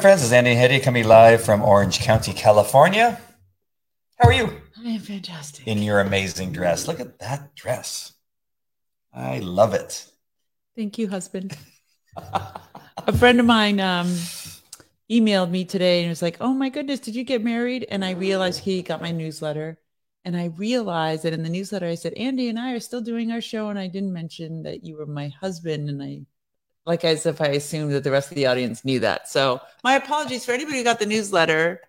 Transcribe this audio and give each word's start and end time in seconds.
Friends. 0.00 0.22
This 0.22 0.28
is 0.28 0.32
Andy 0.32 0.54
Hedieh 0.54 0.82
coming 0.82 1.04
live 1.04 1.44
from 1.44 1.60
Orange 1.60 2.00
County, 2.00 2.32
California. 2.32 3.20
How 4.18 4.28
are 4.30 4.32
you? 4.32 4.48
I 4.82 4.88
am 4.88 5.00
fantastic. 5.00 5.66
In 5.66 5.82
your 5.82 6.00
amazing 6.00 6.52
dress. 6.52 6.88
Look 6.88 7.00
at 7.00 7.18
that 7.18 7.54
dress. 7.54 8.14
I 9.12 9.40
love 9.40 9.74
it. 9.74 10.06
Thank 10.74 10.96
you, 10.96 11.06
husband. 11.06 11.54
a 12.16 13.12
friend 13.12 13.40
of 13.40 13.44
mine 13.44 13.78
um, 13.78 14.06
emailed 15.10 15.50
me 15.50 15.66
today 15.66 16.00
and 16.00 16.08
was 16.08 16.22
like, 16.22 16.38
Oh 16.40 16.54
my 16.54 16.70
goodness, 16.70 17.00
did 17.00 17.14
you 17.14 17.22
get 17.22 17.44
married? 17.44 17.86
And 17.90 18.02
I 18.02 18.12
realized 18.12 18.60
he 18.60 18.80
got 18.80 19.02
my 19.02 19.10
newsletter. 19.10 19.78
And 20.24 20.34
I 20.34 20.46
realized 20.46 21.24
that 21.24 21.34
in 21.34 21.42
the 21.42 21.50
newsletter, 21.50 21.86
I 21.86 21.94
said, 21.94 22.14
Andy 22.14 22.48
and 22.48 22.58
I 22.58 22.72
are 22.72 22.80
still 22.80 23.02
doing 23.02 23.32
our 23.32 23.42
show. 23.42 23.68
And 23.68 23.78
I 23.78 23.86
didn't 23.86 24.14
mention 24.14 24.62
that 24.62 24.82
you 24.82 24.96
were 24.96 25.04
my 25.04 25.28
husband. 25.28 25.90
And 25.90 26.02
I 26.02 26.22
like 26.86 27.04
as 27.04 27.26
if 27.26 27.40
I 27.40 27.48
assumed 27.48 27.92
that 27.92 28.04
the 28.04 28.10
rest 28.10 28.30
of 28.30 28.34
the 28.36 28.46
audience 28.46 28.84
knew 28.84 29.00
that. 29.00 29.28
So 29.28 29.60
my 29.84 29.94
apologies 29.94 30.44
for 30.44 30.52
anybody 30.52 30.78
who 30.78 30.84
got 30.84 30.98
the 30.98 31.06
newsletter 31.06 31.80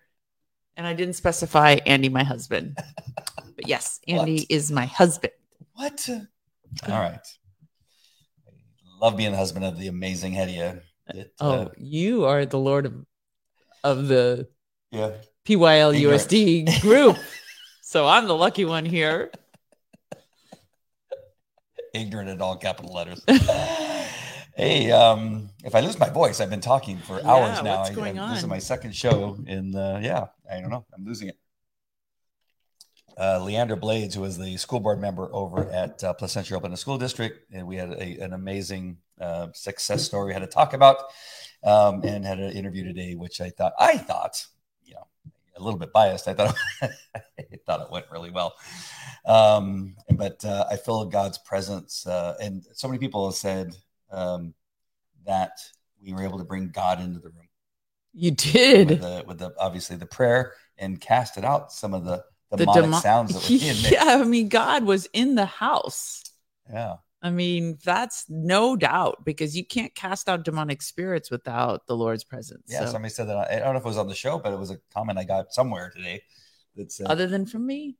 and 0.76 0.86
I 0.86 0.94
didn't 0.94 1.14
specify 1.14 1.78
Andy, 1.86 2.08
my 2.08 2.24
husband. 2.24 2.76
But 3.56 3.68
yes, 3.68 4.00
Andy 4.08 4.40
What? 4.40 4.46
is 4.50 4.70
my 4.70 4.86
husband. 4.86 5.32
What? 5.74 6.08
All 6.88 7.00
right. 7.00 7.26
Love 9.00 9.16
being 9.16 9.32
the 9.32 9.36
husband 9.38 9.64
of 9.64 9.78
the 9.78 9.88
amazing 9.88 10.32
Hedieh. 10.32 10.80
It, 11.08 11.34
Oh, 11.40 11.50
uh, 11.52 11.68
you 11.76 12.24
are 12.24 12.46
the 12.46 12.58
Lord 12.58 12.86
of 12.86 13.04
of 13.84 14.06
the 14.06 14.48
yeah. 14.92 15.10
PYLUSD 15.44 16.80
group. 16.82 17.16
so 17.82 18.06
I'm 18.06 18.26
the 18.28 18.36
lucky 18.36 18.64
one 18.64 18.84
here. 18.84 19.32
Ignorant 21.92 22.30
in 22.30 22.40
all 22.40 22.56
capital 22.56 22.94
letters. 22.94 23.24
hey, 24.56 24.90
um, 24.90 25.50
if 25.64 25.74
I 25.74 25.80
lose 25.80 25.98
my 25.98 26.08
voice, 26.10 26.40
I've 26.40 26.50
been 26.50 26.60
talking 26.60 26.98
for 26.98 27.20
Yeah, 27.20 27.30
hours 27.32 27.62
now. 27.62 27.78
what's 27.78 27.90
I- 27.90 27.94
going 27.94 28.16
This 28.16 28.38
is 28.38 28.46
my 28.46 28.58
second 28.58 28.94
show 28.94 29.38
in 29.46 29.70
the, 29.70 30.00
yeah, 30.02 30.26
I 30.50 30.60
don't 30.60 30.70
know. 30.70 30.84
I'm 30.94 31.04
losing 31.04 31.28
it. 31.28 31.38
Uh, 33.16 33.38
Leandra 33.40 33.78
Blades, 33.78 34.14
who 34.14 34.22
was 34.22 34.38
the 34.38 34.56
school 34.56 34.80
board 34.80 34.98
member 35.00 35.28
over 35.34 35.68
at 35.70 36.02
uh, 36.02 36.14
Placentia 36.14 36.56
Open 36.56 36.74
School 36.76 36.96
District, 36.96 37.46
and 37.52 37.66
we 37.66 37.76
had 37.76 37.90
a, 37.92 38.18
an 38.20 38.32
amazing 38.32 38.96
uh, 39.20 39.48
success 39.52 40.02
story 40.02 40.28
we 40.28 40.32
had 40.32 40.40
to 40.40 40.46
talk 40.46 40.72
about, 40.72 40.96
um, 41.62 42.00
and 42.04 42.24
had 42.24 42.38
an 42.40 42.52
interview 42.52 42.84
today, 42.84 43.14
which 43.14 43.40
I 43.42 43.50
thought 43.50 43.74
I 43.78 43.98
thought, 43.98 44.46
you 44.84 44.94
know, 44.94 45.06
a 45.56 45.62
little 45.62 45.78
bit 45.78 45.92
biased. 45.92 46.26
I 46.26 46.32
thought 46.32 46.56
I 46.82 46.90
thought 47.66 47.82
it 47.82 47.90
went 47.90 48.06
really 48.10 48.30
well, 48.30 48.54
um, 49.26 49.94
but 50.16 50.42
uh, 50.46 50.64
I 50.70 50.76
feel 50.76 51.04
God's 51.04 51.36
presence, 51.36 52.06
uh, 52.06 52.34
and 52.40 52.64
so 52.72 52.88
many 52.88 52.98
people 52.98 53.26
have 53.26 53.34
said 53.36 53.76
um, 54.12 54.54
that 55.26 55.58
we 56.02 56.12
were 56.12 56.22
able 56.22 56.38
to 56.38 56.44
bring 56.44 56.68
God 56.68 57.00
into 57.00 57.18
the 57.20 57.28
room 57.30 57.48
You 58.12 58.30
with 58.30 58.36
did. 58.52 58.88
the, 58.88 59.24
with 59.26 59.38
the 59.38 59.52
obviously 59.58 59.96
the 59.96 60.06
prayer 60.06 60.52
and 60.78 61.00
casted 61.00 61.44
out 61.44 61.72
some 61.72 61.94
of 61.94 62.04
the 62.04 62.24
The 62.50 62.58
demonic 62.58 62.82
demo- 62.84 62.98
sounds 63.00 63.34
that 63.34 63.48
were 63.48 63.56
yeah, 63.92 64.20
I 64.20 64.24
mean, 64.24 64.48
God 64.48 64.84
was 64.84 65.06
in 65.12 65.34
the 65.36 65.46
house. 65.46 66.22
Yeah. 66.70 66.96
I 67.24 67.30
mean, 67.30 67.78
that's 67.84 68.24
no 68.28 68.74
doubt 68.74 69.24
because 69.24 69.56
you 69.56 69.64
can't 69.64 69.94
cast 69.94 70.28
out 70.28 70.44
demonic 70.44 70.82
spirits 70.82 71.30
without 71.30 71.86
the 71.86 71.94
Lord's 71.96 72.24
presence. 72.24 72.64
Yeah. 72.68 72.80
So, 72.86 72.92
Somebody 72.92 73.14
said 73.14 73.28
that. 73.28 73.48
I 73.48 73.60
don't 73.60 73.74
know 73.74 73.78
if 73.78 73.84
it 73.84 73.88
was 73.88 73.96
on 73.96 74.08
the 74.08 74.14
show, 74.14 74.38
but 74.40 74.52
it 74.52 74.58
was 74.58 74.72
a 74.72 74.78
comment 74.92 75.18
I 75.20 75.24
got 75.24 75.52
somewhere 75.52 75.92
today 75.94 76.22
that 76.74 76.90
said, 76.90 77.06
other 77.06 77.28
than 77.28 77.46
from 77.46 77.64
me. 77.64 77.96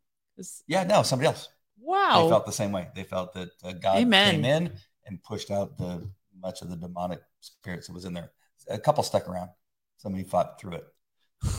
yeah, 0.67 0.83
no, 0.83 1.05
somebody 1.05 1.29
else. 1.29 1.49
Wow. 1.81 2.25
They 2.25 2.29
felt 2.31 2.47
the 2.47 2.53
same 2.53 2.73
way. 2.73 2.89
They 2.97 3.05
felt 3.05 3.33
that 3.35 3.51
uh, 3.63 3.73
God 3.73 3.99
Amen. 3.99 4.35
came 4.37 4.45
in 4.45 4.73
and 5.07 5.23
pushed 5.23 5.51
out 5.51 5.77
the 5.79 6.09
much 6.41 6.63
of 6.63 6.71
the 6.71 6.77
demonic 6.77 7.21
spirits 7.41 7.87
that 7.87 7.93
was 7.95 8.05
in 8.05 8.15
there. 8.15 8.31
A 8.69 8.79
couple 8.79 9.03
stuck 9.03 9.29
around. 9.29 9.51
Somebody 9.99 10.25
fought 10.25 10.61
through 10.61 10.75
it 10.75 10.85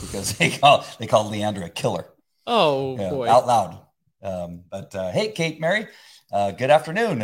because 0.00 0.32
they 0.38 0.50
call 0.50 0.84
they 0.98 1.06
called 1.06 1.32
Leandra 1.32 1.66
a 1.66 1.70
killer. 1.70 2.06
oh 2.46 2.96
Yeah, 2.98 3.10
boy. 3.10 3.28
out 3.28 3.46
loud. 3.46 3.80
Um, 4.22 4.62
but 4.70 4.94
uh, 4.94 5.10
hey, 5.10 5.32
Kate, 5.32 5.60
Mary, 5.60 5.86
uh, 6.32 6.50
good 6.52 6.70
afternoon. 6.70 7.20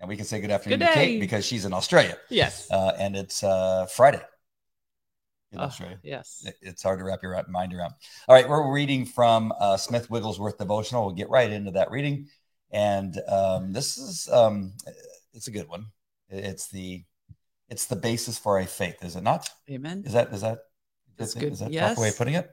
And 0.00 0.08
we 0.08 0.16
can 0.16 0.26
say 0.26 0.40
good 0.40 0.50
afternoon 0.50 0.80
Good 0.80 0.88
to 0.88 0.92
Kate 0.92 1.20
because 1.20 1.46
she's 1.46 1.64
in 1.64 1.72
Australia. 1.72 2.16
yes. 2.28 2.70
uh, 2.70 2.92
and 2.98 3.16
it's 3.16 3.42
uh, 3.42 3.86
Friday. 3.86 4.20
In 5.52 5.60
Australia. 5.60 5.98
yes. 6.02 6.42
It- 6.46 6.56
It's 6.60 6.82
hard 6.82 6.98
to 6.98 7.04
wrap 7.04 7.22
your 7.22 7.42
mind 7.48 7.72
around. 7.72 7.94
All 8.28 8.34
right, 8.34 8.46
we're 8.48 8.70
reading 8.72 9.06
from 9.06 9.52
uh, 9.58 9.76
Smith 9.76 10.10
Wigglesworth 10.10 10.58
devotional. 10.58 11.06
We'll 11.06 11.14
get 11.14 11.30
right 11.30 11.50
into 11.50 11.70
that 11.72 11.90
reading, 11.92 12.26
and 12.72 13.16
um, 13.28 13.72
this 13.72 13.96
is 13.96 14.28
um, 14.32 14.72
it's 15.34 15.48
a 15.48 15.50
good 15.50 15.68
one. 15.68 15.86
It's 16.28 16.68
the 16.68 17.04
it's 17.68 17.86
the 17.86 17.96
basis 17.96 18.38
for 18.38 18.58
a 18.58 18.66
faith, 18.66 19.02
is 19.02 19.16
it 19.16 19.22
not? 19.22 19.48
Amen. 19.70 20.02
Is 20.06 20.12
that 20.12 20.32
is 20.32 20.40
that 20.42 20.58
That's 21.16 21.34
is 21.36 21.40
good. 21.40 21.54
that 21.56 21.72
Yes. 21.72 21.86
proper 21.94 22.00
way 22.02 22.08
of 22.08 22.16
putting 22.16 22.34
it? 22.34 22.50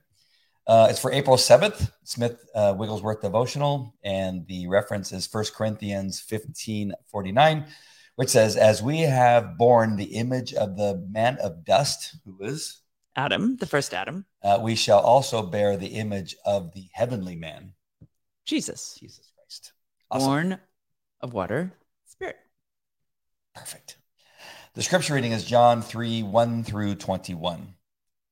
Uh, 0.68 0.88
it's 0.90 1.00
for 1.00 1.12
April 1.12 1.38
seventh, 1.38 1.92
Smith 2.04 2.40
uh, 2.56 2.74
Wigglesworth 2.78 3.22
devotional, 3.22 3.96
and 4.04 4.46
the 4.48 4.68
reference 4.68 5.12
is 5.12 5.28
1 5.32 5.46
Corinthians 5.56 6.20
fifteen 6.20 6.94
forty 7.08 7.32
nine, 7.32 7.66
which 8.16 8.30
says, 8.30 8.56
"As 8.56 8.82
we 8.82 9.00
have 9.02 9.58
borne 9.58 9.96
the 9.96 10.16
image 10.16 10.54
of 10.54 10.78
the 10.78 11.04
man 11.10 11.38
of 11.40 11.66
dust, 11.66 12.16
who 12.26 12.38
is, 12.44 12.82
Adam, 13.16 13.58
the 13.58 13.66
first 13.66 13.94
Adam, 13.94 14.26
uh, 14.44 14.60
we 14.62 14.76
shall 14.76 15.00
also 15.00 15.42
bear 15.42 15.78
the 15.78 15.88
image 15.98 16.36
of 16.46 16.72
the 16.74 16.88
heavenly 16.94 17.36
man, 17.36 17.74
Jesus, 18.46 18.96
Jesus 19.00 19.32
Christ." 19.36 19.74
Awesome. 20.12 20.28
born 20.30 20.60
of 21.22 21.34
water. 21.34 21.74
Perfect. 23.54 23.98
The 24.76 24.82
scripture 24.82 25.14
reading 25.16 25.34
is 25.34 25.44
John 25.44 25.82
3 25.82 26.24
1 26.24 26.64
through 26.64 26.96
21. 26.96 27.74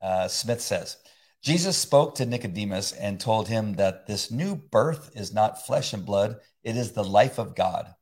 Uh, 0.01 0.27
Smith 0.29 0.61
says, 0.61 0.97
Jesus 1.41 1.77
spoke 1.77 2.15
to 2.15 2.25
Nicodemus 2.25 2.93
and 2.93 3.19
told 3.19 3.47
him 3.47 3.73
that 3.73 4.07
this 4.07 4.31
new 4.31 4.55
birth 4.55 5.11
is 5.15 5.33
not 5.33 5.65
flesh 5.65 5.93
and 5.93 6.05
blood, 6.05 6.37
it 6.63 6.77
is 6.77 6.91
the 6.91 7.03
life 7.03 7.37
of 7.37 7.55
God. 7.55 7.93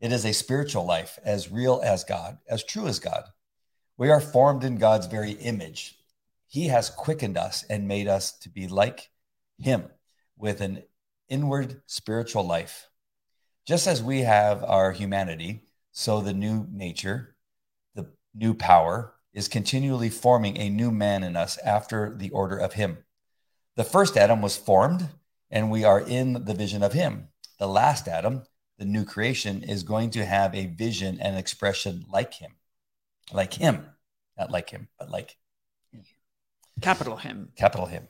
It 0.00 0.12
is 0.12 0.24
a 0.24 0.32
spiritual 0.32 0.84
life, 0.84 1.18
as 1.24 1.50
real 1.50 1.80
as 1.84 2.04
God, 2.04 2.38
as 2.48 2.64
true 2.64 2.86
as 2.86 2.98
God. 2.98 3.24
We 3.96 4.10
are 4.10 4.20
formed 4.20 4.64
in 4.64 4.76
God's 4.76 5.06
very 5.06 5.32
image. 5.32 5.98
He 6.46 6.68
has 6.68 6.90
quickened 6.90 7.38
us 7.38 7.64
and 7.70 7.88
made 7.88 8.08
us 8.08 8.32
to 8.40 8.48
be 8.48 8.68
like 8.68 9.10
Him 9.58 9.84
with 10.36 10.60
an 10.60 10.82
inward 11.28 11.82
spiritual 11.86 12.46
life. 12.46 12.88
Just 13.66 13.86
as 13.86 14.02
we 14.02 14.20
have 14.20 14.62
our 14.62 14.92
humanity, 14.92 15.63
so 15.94 16.20
the 16.20 16.34
new 16.34 16.66
nature, 16.72 17.36
the 17.94 18.08
new 18.34 18.52
power, 18.52 19.14
is 19.32 19.46
continually 19.46 20.10
forming 20.10 20.56
a 20.56 20.68
new 20.68 20.90
man 20.90 21.22
in 21.22 21.36
us 21.36 21.56
after 21.58 22.12
the 22.14 22.30
order 22.30 22.58
of 22.58 22.72
him. 22.72 22.98
The 23.76 23.84
first 23.84 24.16
Adam 24.16 24.42
was 24.42 24.56
formed, 24.56 25.08
and 25.50 25.70
we 25.70 25.84
are 25.84 26.00
in 26.00 26.44
the 26.44 26.54
vision 26.54 26.82
of 26.82 26.92
him. 26.92 27.28
The 27.60 27.68
last 27.68 28.08
Adam, 28.08 28.42
the 28.76 28.84
new 28.84 29.04
creation, 29.04 29.62
is 29.62 29.84
going 29.84 30.10
to 30.10 30.26
have 30.26 30.52
a 30.52 30.66
vision 30.66 31.20
and 31.20 31.38
expression 31.38 32.04
like 32.10 32.34
him. 32.34 32.56
Like 33.32 33.54
him. 33.54 33.86
Not 34.36 34.50
like 34.50 34.70
him, 34.70 34.88
but 34.98 35.10
like 35.10 35.36
Capital 36.80 37.16
him. 37.16 37.52
capital 37.54 37.86
him. 37.86 38.08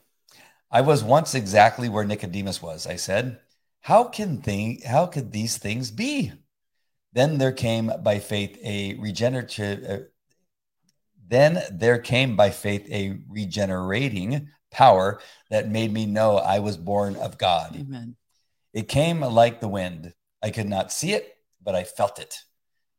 I 0.71 0.81
was 0.81 1.05
once 1.05 1.35
exactly 1.35 1.91
where 1.91 2.05
Nicodemus 2.05 2.63
was. 2.63 2.87
I 2.87 2.97
said, 2.97 3.41
"How 3.81 4.05
can 4.05 4.41
thing? 4.41 4.81
How 4.87 5.05
could 5.05 5.33
these 5.33 5.59
things 5.59 5.91
be?" 5.91 6.33
Then 7.15 7.39
there 7.39 7.53
came 7.53 7.93
by 8.03 8.19
faith 8.19 8.59
a 8.63 8.95
regenerative. 8.95 9.85
Uh, 9.89 10.05
then 11.27 11.63
there 11.71 11.99
came 11.99 12.37
by 12.37 12.51
faith 12.51 12.87
a 12.91 13.19
regenerating 13.29 14.51
power 14.71 15.21
that 15.49 15.71
made 15.71 15.93
me 15.93 16.07
know 16.07 16.37
I 16.37 16.59
was 16.59 16.77
born 16.77 17.15
of 17.17 17.39
God. 17.39 17.77
Amen. 17.77 18.17
It 18.73 18.89
came 18.89 19.21
like 19.21 19.61
the 19.61 19.69
wind. 19.69 20.13
I 20.43 20.51
could 20.51 20.69
not 20.69 20.93
see 20.93 21.13
it, 21.13 21.37
but 21.63 21.77
I 21.77 21.85
felt 21.85 22.19
it. 22.19 22.41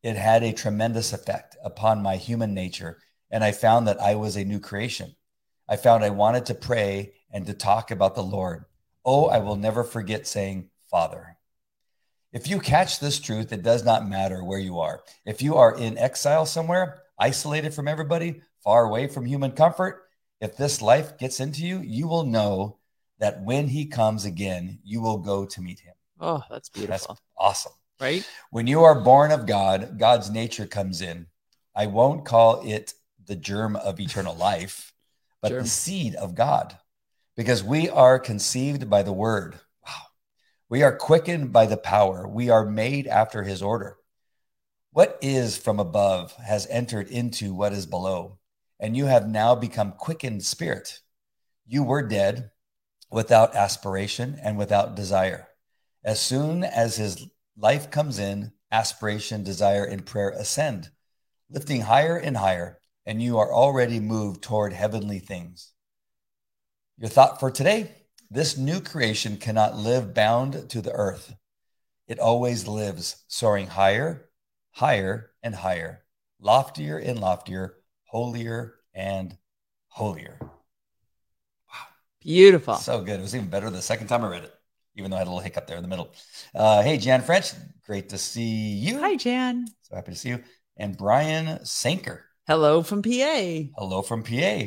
It 0.02 0.16
had 0.16 0.44
a 0.44 0.54
tremendous 0.54 1.12
effect 1.12 1.58
upon 1.64 2.02
my 2.02 2.16
human 2.16 2.54
nature, 2.54 3.00
and 3.30 3.44
I 3.44 3.52
found 3.52 3.88
that 3.88 4.02
I 4.02 4.16
was 4.16 4.38
a 4.38 4.46
new 4.46 4.62
creation. 4.62 5.14
I 5.68 5.76
found 5.76 6.04
I 6.04 6.12
wanted 6.12 6.46
to 6.46 6.56
pray 6.56 7.16
and 7.32 7.46
to 7.48 7.54
talk 7.54 7.92
about 7.92 8.16
the 8.16 8.24
Lord. 8.24 8.66
Oh, 9.04 9.26
I 9.26 9.40
will 9.40 9.58
never 9.58 9.84
forget 9.84 10.26
saying, 10.26 10.70
Father. 10.90 11.35
If 12.36 12.50
you 12.50 12.60
catch 12.60 13.00
this 13.00 13.18
truth, 13.22 13.54
it 13.54 13.64
does 13.64 13.86
not 13.86 14.10
matter 14.10 14.44
where 14.44 14.60
you 14.60 14.80
are. 14.80 15.02
If 15.26 15.42
you 15.42 15.56
are 15.56 15.74
in 15.78 15.98
exile 15.98 16.46
somewhere, 16.46 17.02
isolated 17.18 17.74
from 17.74 17.88
everybody, 17.88 18.42
far 18.62 18.84
away 18.84 19.08
from 19.08 19.26
human 19.26 19.54
comfort, 19.54 20.04
if 20.42 20.58
this 20.58 20.82
life 20.82 21.18
gets 21.18 21.40
into 21.40 21.66
you, 21.66 21.80
you 21.80 22.10
will 22.10 22.26
know 22.26 22.80
that 23.20 23.42
when 23.42 23.70
he 23.70 23.86
comes 23.86 24.26
again, 24.26 24.80
you 24.84 25.00
will 25.00 25.18
go 25.20 25.46
to 25.46 25.62
meet 25.62 25.80
him. 25.80 25.94
Oh, 26.20 26.40
that's 26.50 26.68
That's 26.68 26.70
beautiful. 26.70 27.18
awesome. 27.38 27.72
right? 28.02 28.28
When 28.52 28.68
you 28.68 28.84
are 28.84 29.00
born 29.00 29.32
of 29.32 29.46
God, 29.46 29.98
God's 29.98 30.30
nature 30.30 30.66
comes 30.68 31.02
in. 31.02 31.28
I 31.74 31.86
won't 31.88 32.26
call 32.26 32.68
it 32.68 32.96
the 33.26 33.38
germ 33.38 33.78
of 33.78 33.98
eternal 34.02 34.36
life, 34.36 34.92
but 35.42 35.50
Germ. 35.54 35.64
the 35.64 35.70
seed 35.70 36.16
of 36.16 36.36
God, 36.36 36.78
because 37.38 37.64
we 37.64 37.90
are 37.90 38.20
conceived 38.20 38.90
by 38.90 39.04
the 39.04 39.14
word. 39.14 39.58
We 40.68 40.82
are 40.84 40.96
quickened 40.96 41.54
by 41.54 41.68
the 41.68 41.78
power. 41.78 42.28
We 42.28 42.50
are 42.50 42.66
made 42.66 43.08
after 43.08 43.44
his 43.44 43.62
order. 43.62 43.98
What 44.92 45.18
is 45.22 45.58
from 45.58 45.80
above 45.80 46.34
has 46.38 46.66
entered 46.68 47.10
into 47.10 47.54
what 47.54 47.74
is 47.74 47.86
below. 47.86 48.40
and 48.80 48.96
you 48.96 49.06
have 49.06 49.28
now 49.28 49.56
become 49.56 49.94
quickened 49.94 50.44
spirit. 50.44 51.00
You 51.66 51.84
were 51.84 52.08
dead 52.08 52.52
without 53.10 53.56
aspiration 53.56 54.38
and 54.42 54.58
without 54.58 54.96
desire. 54.96 55.48
As 56.04 56.20
soon 56.20 56.64
as 56.64 56.98
his 56.98 57.26
life 57.58 57.90
comes 57.90 58.20
in, 58.20 58.52
aspiration, 58.72 59.44
desire, 59.44 59.86
and 59.86 60.06
prayer 60.06 60.30
ascend, 60.30 60.90
lifting 61.50 61.82
higher 61.82 62.18
and 62.18 62.38
higher, 62.38 62.80
and 63.06 63.22
you 63.22 63.38
are 63.38 63.54
already 63.54 64.00
moved 64.00 64.42
toward 64.42 64.74
heavenly 64.74 65.20
things. 65.20 65.72
Your 66.98 67.10
thought 67.10 67.40
for 67.40 67.52
today 67.52 67.95
this 68.30 68.58
new 68.58 68.80
creation 68.80 69.38
cannot 69.38 69.76
live 69.76 70.14
bound 70.14 70.70
to 70.70 70.82
the 70.82 70.92
earth. 70.92 71.36
It 72.08 72.20
always 72.20 72.68
lives, 72.68 73.24
soaring 73.28 73.68
higher, 73.68 74.30
higher, 74.72 75.32
and 75.42 75.56
higher, 75.56 76.04
loftier 76.40 76.98
and 76.98 77.20
loftier, 77.20 77.78
holier 78.06 78.76
and 78.94 79.38
holier. 79.88 80.38
Wow. 80.42 80.50
Beautiful. 82.22 82.76
So 82.76 83.02
good. 83.02 83.20
It 83.20 83.24
was 83.24 83.36
even 83.36 83.50
better 83.50 83.70
the 83.70 83.82
second 83.82 84.08
time 84.08 84.24
I 84.24 84.30
read 84.30 84.44
it, 84.44 84.54
even 84.96 85.10
though 85.10 85.18
I 85.18 85.20
had 85.20 85.28
a 85.28 85.32
little 85.32 85.44
hiccup 85.44 85.68
there 85.68 85.78
in 85.78 85.84
the 85.84 85.90
middle. 85.90 86.14
Uh, 86.54 86.84
hey, 86.84 86.98
Jan 86.98 87.22
French, 87.22 87.52
great 87.86 88.10
to 88.10 88.18
see 88.18 88.74
you. 88.74 89.00
Hi, 89.00 89.16
Jan. 89.16 89.68
So 89.82 89.96
happy 89.96 90.12
to 90.12 90.18
see 90.18 90.30
you. 90.30 90.44
And 90.78 90.98
Brian 90.98 91.66
Sanker. 91.66 92.26
Hello 92.48 92.84
from 92.84 93.02
PA. 93.02 93.72
Hello 93.78 94.02
from 94.02 94.24
PA. 94.24 94.66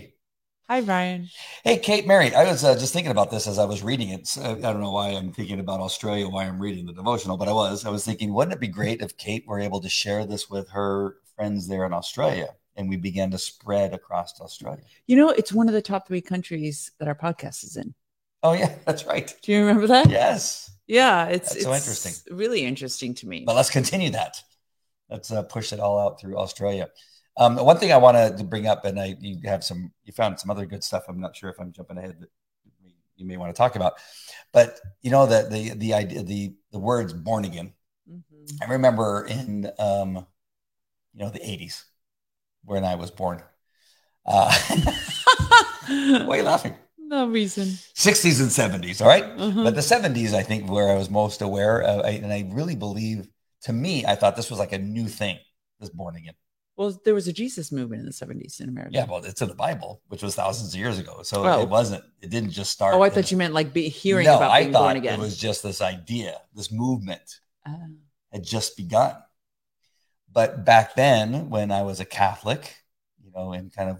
Hi, 0.68 0.82
Brian. 0.82 1.30
Hey, 1.64 1.78
Kate 1.78 2.06
Mary. 2.06 2.34
I 2.34 2.44
was 2.44 2.62
uh, 2.62 2.78
just 2.78 2.92
thinking 2.92 3.10
about 3.10 3.30
this 3.30 3.46
as 3.46 3.58
I 3.58 3.64
was 3.64 3.82
reading 3.82 4.10
it. 4.10 4.26
So, 4.26 4.42
I 4.42 4.60
don't 4.60 4.82
know 4.82 4.92
why 4.92 5.08
I'm 5.08 5.32
thinking 5.32 5.60
about 5.60 5.80
Australia, 5.80 6.28
why 6.28 6.44
I'm 6.44 6.60
reading 6.60 6.84
the 6.84 6.92
devotional, 6.92 7.38
but 7.38 7.48
I 7.48 7.52
was. 7.52 7.86
I 7.86 7.90
was 7.90 8.04
thinking, 8.04 8.34
wouldn't 8.34 8.52
it 8.52 8.60
be 8.60 8.68
great 8.68 9.00
if 9.00 9.16
Kate 9.16 9.46
were 9.46 9.60
able 9.60 9.80
to 9.80 9.88
share 9.88 10.26
this 10.26 10.50
with 10.50 10.68
her 10.68 11.16
friends 11.36 11.68
there 11.68 11.86
in 11.86 11.94
Australia? 11.94 12.48
And 12.76 12.90
we 12.90 12.96
began 12.96 13.30
to 13.30 13.38
spread 13.38 13.94
across 13.94 14.38
Australia. 14.42 14.82
You 15.06 15.16
know, 15.16 15.30
it's 15.30 15.54
one 15.54 15.68
of 15.68 15.74
the 15.74 15.80
top 15.80 16.06
three 16.06 16.20
countries 16.20 16.90
that 16.98 17.08
our 17.08 17.14
podcast 17.14 17.64
is 17.64 17.78
in. 17.78 17.94
Oh, 18.42 18.52
yeah, 18.52 18.74
that's 18.84 19.06
right. 19.06 19.34
Do 19.40 19.52
you 19.52 19.60
remember 19.60 19.86
that? 19.86 20.10
Yes. 20.10 20.70
Yeah, 20.86 21.28
it's, 21.28 21.54
it's 21.54 21.64
so 21.64 21.72
interesting. 21.72 22.12
Really 22.30 22.66
interesting 22.66 23.14
to 23.14 23.26
me. 23.26 23.44
But 23.46 23.56
let's 23.56 23.70
continue 23.70 24.10
that. 24.10 24.42
Let's 25.08 25.32
uh, 25.32 25.44
push 25.44 25.72
it 25.72 25.80
all 25.80 25.98
out 25.98 26.20
through 26.20 26.36
Australia. 26.36 26.90
Um, 27.38 27.56
one 27.56 27.78
thing 27.78 27.92
I 27.92 27.96
wanted 27.98 28.36
to 28.38 28.44
bring 28.44 28.66
up, 28.66 28.84
and 28.84 28.98
I 29.00 29.16
you 29.20 29.38
have 29.44 29.62
some, 29.64 29.92
you 30.04 30.12
found 30.12 30.38
some 30.40 30.50
other 30.50 30.66
good 30.66 30.82
stuff. 30.82 31.04
I'm 31.08 31.20
not 31.20 31.36
sure 31.36 31.48
if 31.50 31.60
I'm 31.60 31.72
jumping 31.72 31.96
ahead 31.96 32.16
that 32.20 32.30
you 33.16 33.24
may 33.26 33.36
want 33.36 33.54
to 33.54 33.56
talk 33.56 33.76
about, 33.76 33.94
but 34.52 34.80
you 35.02 35.10
know 35.10 35.26
the 35.26 35.48
the 35.48 35.70
the 35.74 35.94
idea 35.94 36.22
the 36.22 36.54
the 36.72 36.78
words 36.78 37.12
born 37.12 37.44
again. 37.44 37.72
Mhm. 38.10 38.58
I 38.62 38.72
remember 38.72 39.24
in 39.24 39.70
um, 39.78 40.26
you 41.14 41.20
know 41.20 41.30
the 41.30 41.48
80s 41.48 41.84
when 42.64 42.84
I 42.84 42.96
was 42.96 43.10
born. 43.10 43.42
Uh, 44.26 44.52
why 45.88 46.26
are 46.28 46.36
you 46.36 46.42
laughing? 46.42 46.74
no 46.98 47.28
reason. 47.28 47.78
60s 47.94 48.40
and 48.40 48.50
70s, 48.50 49.00
all 49.00 49.08
right? 49.08 49.24
Mhm. 49.24 49.64
But 49.64 49.74
the 49.74 49.82
70s, 49.82 50.34
I 50.34 50.42
think, 50.42 50.70
where 50.70 50.90
I 50.90 50.94
was 50.94 51.08
most 51.08 51.40
aware, 51.42 51.82
uh, 51.82 52.02
I, 52.02 52.10
and 52.10 52.32
I 52.32 52.48
really 52.52 52.76
believe, 52.76 53.28
to 53.62 53.72
me, 53.72 54.04
I 54.04 54.14
thought 54.16 54.36
this 54.36 54.50
was 54.50 54.58
like 54.58 54.72
a 54.72 54.78
new 54.78 55.08
thing, 55.08 55.38
this 55.80 55.90
born 55.90 56.16
again. 56.16 56.34
Well, 56.78 56.98
there 57.04 57.12
was 57.12 57.26
a 57.26 57.32
Jesus 57.32 57.72
movement 57.72 58.00
in 58.00 58.06
the 58.06 58.12
70s 58.12 58.60
in 58.60 58.68
America. 58.68 58.92
Yeah, 58.94 59.06
well, 59.06 59.24
it's 59.24 59.42
in 59.42 59.48
the 59.48 59.54
Bible, 59.54 60.00
which 60.06 60.22
was 60.22 60.36
thousands 60.36 60.72
of 60.72 60.78
years 60.78 60.96
ago. 61.00 61.24
So 61.24 61.44
Oh. 61.44 61.60
it 61.60 61.68
wasn't, 61.68 62.04
it 62.22 62.30
didn't 62.30 62.50
just 62.52 62.70
start. 62.70 62.94
Oh, 62.94 63.02
I 63.02 63.10
thought 63.10 63.32
you 63.32 63.36
meant 63.36 63.52
like 63.52 63.72
be 63.72 63.88
hearing 63.88 64.26
no, 64.26 64.36
about 64.36 64.52
I 64.52 64.60
being 64.62 64.72
thought 64.72 64.84
born 64.84 64.96
again. 64.96 65.18
it 65.18 65.20
was 65.20 65.36
just 65.36 65.64
this 65.64 65.82
idea, 65.82 66.40
this 66.54 66.70
movement 66.70 67.40
Ah. 67.66 67.76
had 68.32 68.44
just 68.44 68.76
begun. 68.76 69.16
But 70.30 70.64
back 70.64 70.94
then, 70.94 71.50
when 71.50 71.72
I 71.72 71.82
was 71.82 71.98
a 71.98 72.04
Catholic, 72.04 72.76
you 73.24 73.32
know, 73.32 73.52
and 73.52 73.72
kind 73.74 73.90
of 73.90 73.98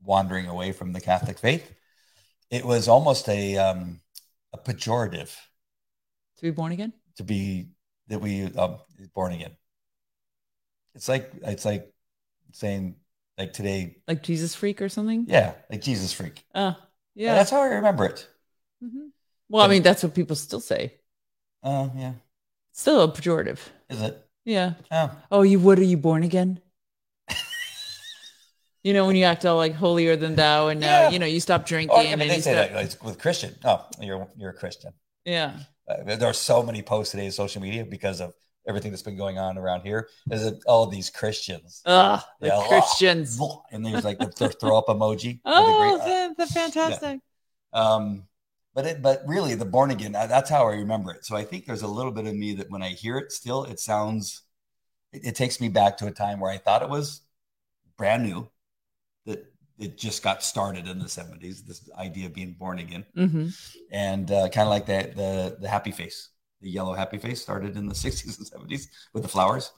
wandering 0.00 0.46
away 0.46 0.70
from 0.70 0.92
the 0.92 1.00
Catholic 1.00 1.38
faith, 1.38 1.74
it 2.50 2.64
was 2.64 2.86
almost 2.86 3.28
a 3.28 3.56
um, 3.58 4.00
a 4.52 4.58
pejorative 4.58 5.34
to 6.36 6.42
be 6.42 6.50
born 6.50 6.70
again? 6.70 6.92
to 7.16 7.24
be 7.24 7.68
that 8.08 8.20
we 8.20 8.44
um, 8.54 8.78
born 9.12 9.32
again. 9.32 9.56
It's 10.94 11.08
like 11.08 11.30
it's 11.42 11.64
like 11.64 11.92
saying 12.52 12.96
like 13.38 13.52
today, 13.52 13.96
Like 14.06 14.22
Jesus 14.22 14.54
freak 14.54 14.80
or 14.80 14.88
something? 14.88 15.24
yeah, 15.28 15.54
like 15.70 15.82
Jesus 15.82 16.12
freak. 16.12 16.44
Uh, 16.54 16.74
Yeah, 17.14 17.26
yeah. 17.30 17.34
that's 17.34 17.50
how 17.50 17.60
I 17.62 17.66
remember 17.66 18.04
it. 18.06 18.28
Mhm. 18.82 19.10
Well, 19.48 19.64
I 19.64 19.68
mean, 19.68 19.82
that's 19.82 20.02
what 20.02 20.14
people 20.14 20.36
still 20.36 20.60
say. 20.60 20.94
Oh, 21.62 21.90
yeah, 21.96 22.12
Still 22.72 23.02
a 23.02 23.08
pejorative. 23.08 23.58
is 23.90 24.02
it? 24.02 24.20
Yeah. 24.44 24.74
Oh, 24.90 25.10
Oh, 25.30 25.42
you 25.42 25.58
what 25.58 25.78
are 25.78 25.84
you 25.84 25.96
born 25.96 26.22
again? 26.22 26.60
you 28.82 28.92
know, 28.92 29.06
when 29.06 29.16
you 29.16 29.24
act 29.24 29.44
all 29.46 29.56
like 29.56 29.74
holier 29.74 30.16
than 30.16 30.34
thou 30.34 30.68
and 30.68 30.80
now, 30.80 31.02
Yeah. 31.02 31.10
you 31.10 31.18
know, 31.18 31.26
you 31.26 31.40
stop 31.40 31.66
drinking 31.66 31.96
oh 31.96 32.00
I 32.00 32.04
and 32.04 32.20
they 32.20 32.28
say 32.40 32.52
stop, 32.52 32.54
that 32.54 32.74
like, 32.74 33.02
with 33.04 33.18
Christian. 33.18 33.54
Oh, 33.64 33.86
you're 34.00 34.28
you're 34.36 34.50
a 34.50 34.54
Christian. 34.54 34.92
yeah. 35.24 35.58
Uh, 35.88 36.16
there 36.16 36.28
are 36.28 36.32
so 36.34 36.62
many 36.62 36.82
posts 36.82 37.10
today 37.12 37.26
on 37.26 37.32
social 37.32 37.60
media 37.60 37.84
because 37.84 38.20
of 38.22 38.32
everything 38.66 38.90
that's 38.90 39.02
been 39.02 39.16
going 39.16 39.38
on 39.38 39.58
around 39.58 39.82
here. 39.82 40.08
Is 40.30 40.44
it 40.46 40.62
all 40.66 40.86
these 40.86 41.10
Christians? 41.10 41.82
Ugh, 41.86 42.22
the 42.40 42.48
Yeah, 42.48 42.66
Christians. 42.66 43.38
and 43.72 43.84
there's 43.84 44.04
like 44.04 44.18
the 44.18 44.28
th- 44.28 44.54
throw 44.60 44.76
up 44.78 44.86
emoji. 44.88 45.40
Oh, 45.46 45.98
the 45.98 46.34
the, 46.34 46.34
the 46.36 46.46
fantastic. 46.46 47.20
great- 47.72 47.80
um, 47.82 48.24
but 48.74 48.86
it, 48.86 49.02
but 49.02 49.22
really, 49.26 49.54
the 49.54 49.64
born 49.64 49.90
again. 49.90 50.12
That's 50.12 50.50
how 50.50 50.66
I 50.68 50.74
remember 50.74 51.12
it. 51.12 51.24
So 51.24 51.36
I 51.36 51.44
think 51.44 51.66
there's 51.66 51.82
a 51.82 51.88
little 51.88 52.10
bit 52.12 52.26
of 52.26 52.34
me 52.34 52.54
that 52.54 52.70
when 52.70 52.82
I 52.82 52.90
hear 52.90 53.18
it, 53.18 53.32
still 53.32 53.64
it 53.64 53.78
sounds. 53.80 54.42
It, 55.12 55.26
it 55.26 55.36
takes 55.36 55.60
me 55.60 55.68
back 55.68 55.98
to 55.98 56.06
a 56.06 56.12
time 56.12 56.40
where 56.40 56.52
I 56.52 56.58
thought 56.58 56.82
it 56.82 56.88
was 56.90 57.22
brand 57.98 58.24
new, 58.24 58.48
that 59.26 59.46
it 59.78 59.98
just 59.98 60.22
got 60.22 60.42
started 60.42 60.88
in 60.88 60.98
the 60.98 61.08
70s. 61.08 61.62
This 61.64 61.88
idea 61.98 62.26
of 62.26 62.34
being 62.34 62.54
born 62.54 62.78
again, 62.78 63.04
hmm 63.14 63.48
and 63.90 64.30
uh, 64.30 64.48
kind 64.48 64.66
of 64.66 64.70
like 64.70 64.86
that 64.86 65.16
the 65.16 65.56
the 65.60 65.68
happy 65.68 65.92
face, 65.92 66.30
the 66.64 66.70
yellow 66.70 66.94
happy 66.94 67.18
face 67.18 67.40
started 67.40 67.76
in 67.76 67.86
the 67.86 67.94
60s 68.04 68.38
and 68.38 68.68
70s 68.70 68.88
with 69.12 69.22
the 69.22 69.28
flowers. 69.28 69.70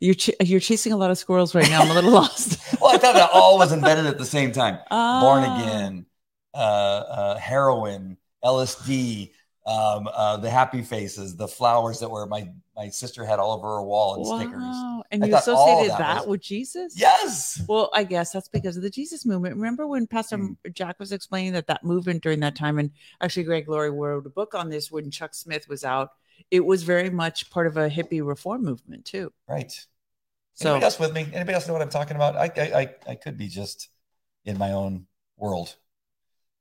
You're 0.00 0.14
ch- 0.14 0.30
you're 0.40 0.60
chasing 0.60 0.92
a 0.92 0.96
lot 0.96 1.10
of 1.10 1.18
squirrels 1.18 1.54
right 1.54 1.68
now. 1.68 1.82
I'm 1.82 1.90
a 1.90 1.94
little 1.94 2.10
lost. 2.22 2.58
Well, 2.80 2.94
I 2.94 2.98
thought 2.98 3.14
that 3.14 3.30
all 3.32 3.58
was 3.58 3.72
invented 3.72 4.06
at 4.06 4.18
the 4.18 4.24
same 4.24 4.52
time. 4.52 4.74
born 4.90 5.44
Ah. 5.44 5.60
again, 5.60 6.06
uh, 6.54 6.58
uh, 6.58 7.38
heroin, 7.38 8.16
LSD, 8.44 9.32
um, 9.66 10.08
uh, 10.12 10.36
the 10.36 10.48
happy 10.48 10.82
faces, 10.82 11.34
the 11.36 11.48
flowers 11.48 11.98
that 12.00 12.08
were 12.08 12.26
my 12.26 12.48
my 12.76 12.88
sister 12.88 13.24
had 13.24 13.38
all 13.38 13.52
over 13.56 13.66
her 13.66 13.82
wall 13.82 14.14
and 14.14 14.26
stickers. 14.26 14.62
Wow. 14.62 15.02
And 15.10 15.24
I 15.24 15.28
you 15.28 15.36
associated 15.36 15.92
that 15.92 15.98
that, 15.98 16.16
was- 16.20 16.26
with 16.28 16.40
Jesus? 16.42 16.92
Yes, 16.98 17.62
Well, 17.68 17.90
I 17.94 18.04
guess 18.04 18.32
that's 18.32 18.48
because 18.48 18.76
of 18.76 18.82
the 18.82 18.90
Jesus 18.90 19.24
movement. 19.24 19.56
Remember 19.56 19.86
when 19.86 20.06
Pastor 20.06 20.36
Mm. 20.38 20.56
Jack 20.72 21.00
was 21.00 21.10
explaining 21.12 21.52
that 21.54 21.66
that 21.68 21.82
movement 21.84 22.22
during 22.22 22.40
that 22.40 22.54
time, 22.54 22.78
and 22.78 22.90
actually 23.20 23.44
Greg 23.44 23.68
Laurie 23.68 23.90
wrote 23.90 24.26
a 24.26 24.30
book 24.30 24.54
on 24.54 24.68
this 24.70 24.90
when 24.92 25.10
Chuck 25.10 25.34
Smith 25.34 25.68
was 25.68 25.84
out. 25.84 26.10
It 26.50 26.64
was 26.64 26.82
very 26.82 27.08
much 27.10 27.50
part 27.50 27.66
of 27.66 27.76
a 27.76 27.88
hippie 27.88 28.24
reform 28.24 28.62
movement 28.62 29.04
too. 29.04 29.32
right. 29.48 29.72
So 30.54 30.70
Anybody 30.70 30.84
else 30.84 30.98
with 31.00 31.12
me? 31.12 31.22
Anybody 31.34 31.52
else 31.54 31.66
know 31.66 31.72
what 31.74 31.82
I'm 31.82 31.88
talking 31.90 32.16
about? 32.16 32.36
I 32.36 32.50
I 32.56 32.80
I, 32.80 32.94
I 33.08 33.14
could 33.16 33.36
be 33.36 33.48
just 33.48 33.88
in 34.44 34.56
my 34.58 34.72
own 34.72 35.06
world, 35.36 35.76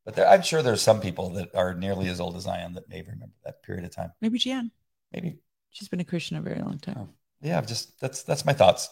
but 0.06 0.16
there, 0.16 0.28
I'm 0.28 0.44
sure 0.44 0.62
there's 0.62 0.82
some 0.82 1.02
people 1.02 1.32
that 1.32 1.54
are 1.56 1.74
nearly 1.74 2.08
as 2.08 2.20
old 2.20 2.36
as 2.38 2.48
I 2.48 2.60
am 2.60 2.74
that 2.76 2.88
may 2.88 3.02
remember 3.02 3.36
that 3.44 3.64
period 3.64 3.86
of 3.86 3.92
time. 3.92 4.14
maybe 4.22 4.38
Jan. 4.38 4.72
Maybe, 5.12 5.40
She's 5.72 5.90
been 5.90 6.00
a 6.00 6.06
Christian 6.06 6.38
a 6.38 6.42
very 6.42 6.62
long 6.62 6.80
time. 6.80 6.96
Oh. 6.98 7.10
yeah. 7.42 7.58
I've 7.58 7.68
just 7.68 8.00
that's 8.00 8.24
that's 8.24 8.46
my 8.46 8.54
thoughts. 8.54 8.90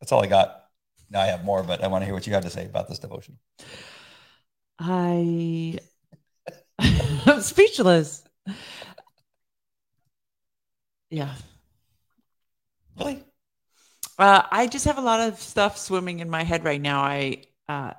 That's 0.00 0.12
all 0.12 0.22
I 0.22 0.26
got. 0.26 0.64
Now 1.08 1.20
I 1.22 1.26
have 1.26 1.42
more, 1.44 1.62
but 1.62 1.82
I 1.82 1.86
want 1.86 2.02
to 2.02 2.06
hear 2.06 2.14
what 2.14 2.26
you 2.26 2.34
have 2.34 2.44
to 2.44 2.50
say 2.50 2.66
about 2.66 2.86
this 2.88 2.98
devotion. 2.98 3.38
I 4.78 5.78
I'm 6.78 7.40
speechless. 7.40 8.24
Yeah. 11.08 11.34
Really? 12.98 13.24
Uh, 14.18 14.42
I 14.50 14.66
just 14.66 14.84
have 14.86 14.98
a 14.98 15.02
lot 15.02 15.20
of 15.20 15.40
stuff 15.40 15.78
swimming 15.78 16.20
in 16.20 16.28
my 16.28 16.42
head 16.42 16.64
right 16.64 16.80
now. 16.80 17.00
I 17.00 17.44
uh, 17.68 17.92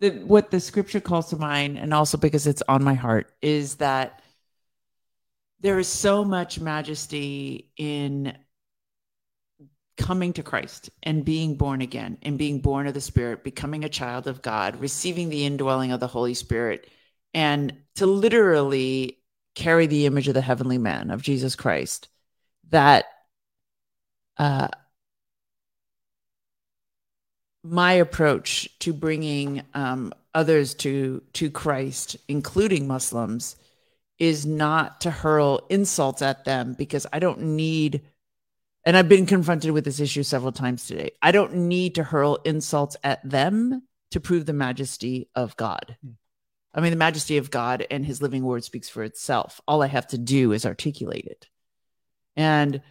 the 0.00 0.10
what 0.10 0.50
the 0.50 0.60
scripture 0.60 1.00
calls 1.00 1.30
to 1.30 1.36
mind, 1.36 1.78
and 1.78 1.92
also 1.92 2.18
because 2.18 2.46
it's 2.46 2.62
on 2.68 2.84
my 2.84 2.94
heart, 2.94 3.32
is 3.42 3.76
that 3.76 4.22
there 5.60 5.78
is 5.78 5.88
so 5.88 6.24
much 6.24 6.60
majesty 6.60 7.70
in 7.76 8.36
coming 9.96 10.32
to 10.32 10.42
Christ 10.44 10.90
and 11.02 11.24
being 11.24 11.56
born 11.56 11.80
again 11.80 12.18
and 12.22 12.38
being 12.38 12.60
born 12.60 12.86
of 12.86 12.94
the 12.94 13.00
Spirit, 13.00 13.42
becoming 13.42 13.84
a 13.84 13.88
child 13.88 14.28
of 14.28 14.42
God, 14.42 14.80
receiving 14.80 15.28
the 15.28 15.44
indwelling 15.44 15.90
of 15.90 16.00
the 16.00 16.06
Holy 16.06 16.34
Spirit, 16.34 16.88
and 17.34 17.76
to 17.96 18.06
literally 18.06 19.18
carry 19.56 19.86
the 19.86 20.06
image 20.06 20.28
of 20.28 20.34
the 20.34 20.40
heavenly 20.40 20.78
man 20.78 21.10
of 21.10 21.22
Jesus 21.22 21.56
Christ. 21.56 22.08
That 22.70 23.06
uh, 24.36 24.68
my 27.62 27.92
approach 27.92 28.68
to 28.80 28.92
bringing 28.92 29.62
um, 29.74 30.12
others 30.34 30.74
to 30.74 31.22
to 31.34 31.50
Christ, 31.50 32.16
including 32.28 32.86
Muslims, 32.86 33.56
is 34.18 34.46
not 34.46 35.02
to 35.02 35.10
hurl 35.10 35.66
insults 35.68 36.22
at 36.22 36.44
them 36.44 36.74
because 36.74 37.06
I 37.12 37.18
don't 37.18 37.40
need 37.40 38.02
and 38.84 38.96
I've 38.96 39.08
been 39.08 39.26
confronted 39.26 39.72
with 39.72 39.84
this 39.84 40.00
issue 40.00 40.22
several 40.22 40.52
times 40.52 40.86
today. 40.86 41.10
I 41.20 41.30
don't 41.30 41.54
need 41.54 41.96
to 41.96 42.04
hurl 42.04 42.36
insults 42.44 42.96
at 43.04 43.28
them 43.28 43.82
to 44.12 44.20
prove 44.20 44.46
the 44.46 44.52
majesty 44.52 45.28
of 45.34 45.56
God. 45.56 45.96
Hmm. 46.02 46.12
I 46.72 46.80
mean, 46.80 46.90
the 46.90 46.96
majesty 46.96 47.38
of 47.38 47.50
God 47.50 47.86
and 47.90 48.04
his 48.04 48.22
living 48.22 48.44
word 48.44 48.62
speaks 48.62 48.88
for 48.88 49.02
itself. 49.02 49.60
All 49.66 49.82
I 49.82 49.88
have 49.88 50.06
to 50.08 50.18
do 50.18 50.52
is 50.52 50.64
articulate 50.64 51.26
it. 51.26 51.48
And 52.36 52.82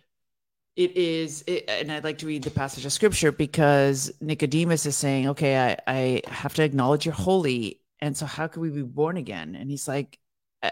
it 0.77 0.95
is, 0.95 1.43
it, 1.47 1.65
and 1.67 1.91
I'd 1.91 2.03
like 2.03 2.19
to 2.19 2.27
read 2.27 2.43
the 2.43 2.51
passage 2.51 2.85
of 2.85 2.93
scripture 2.93 3.31
because 3.31 4.11
Nicodemus 4.21 4.85
is 4.85 4.95
saying, 4.95 5.27
okay, 5.29 5.57
I, 5.57 5.77
I 5.87 6.21
have 6.27 6.53
to 6.53 6.63
acknowledge 6.63 7.03
you're 7.03 7.15
holy. 7.15 7.81
And 7.99 8.15
so, 8.15 8.27
how 8.27 8.45
can 8.45 8.61
we 8.61 8.69
be 8.69 8.83
born 8.83 9.17
again? 9.17 9.55
And 9.55 9.71
he's 9.71 9.87
like, 9.87 10.19
"Uh, 10.61 10.69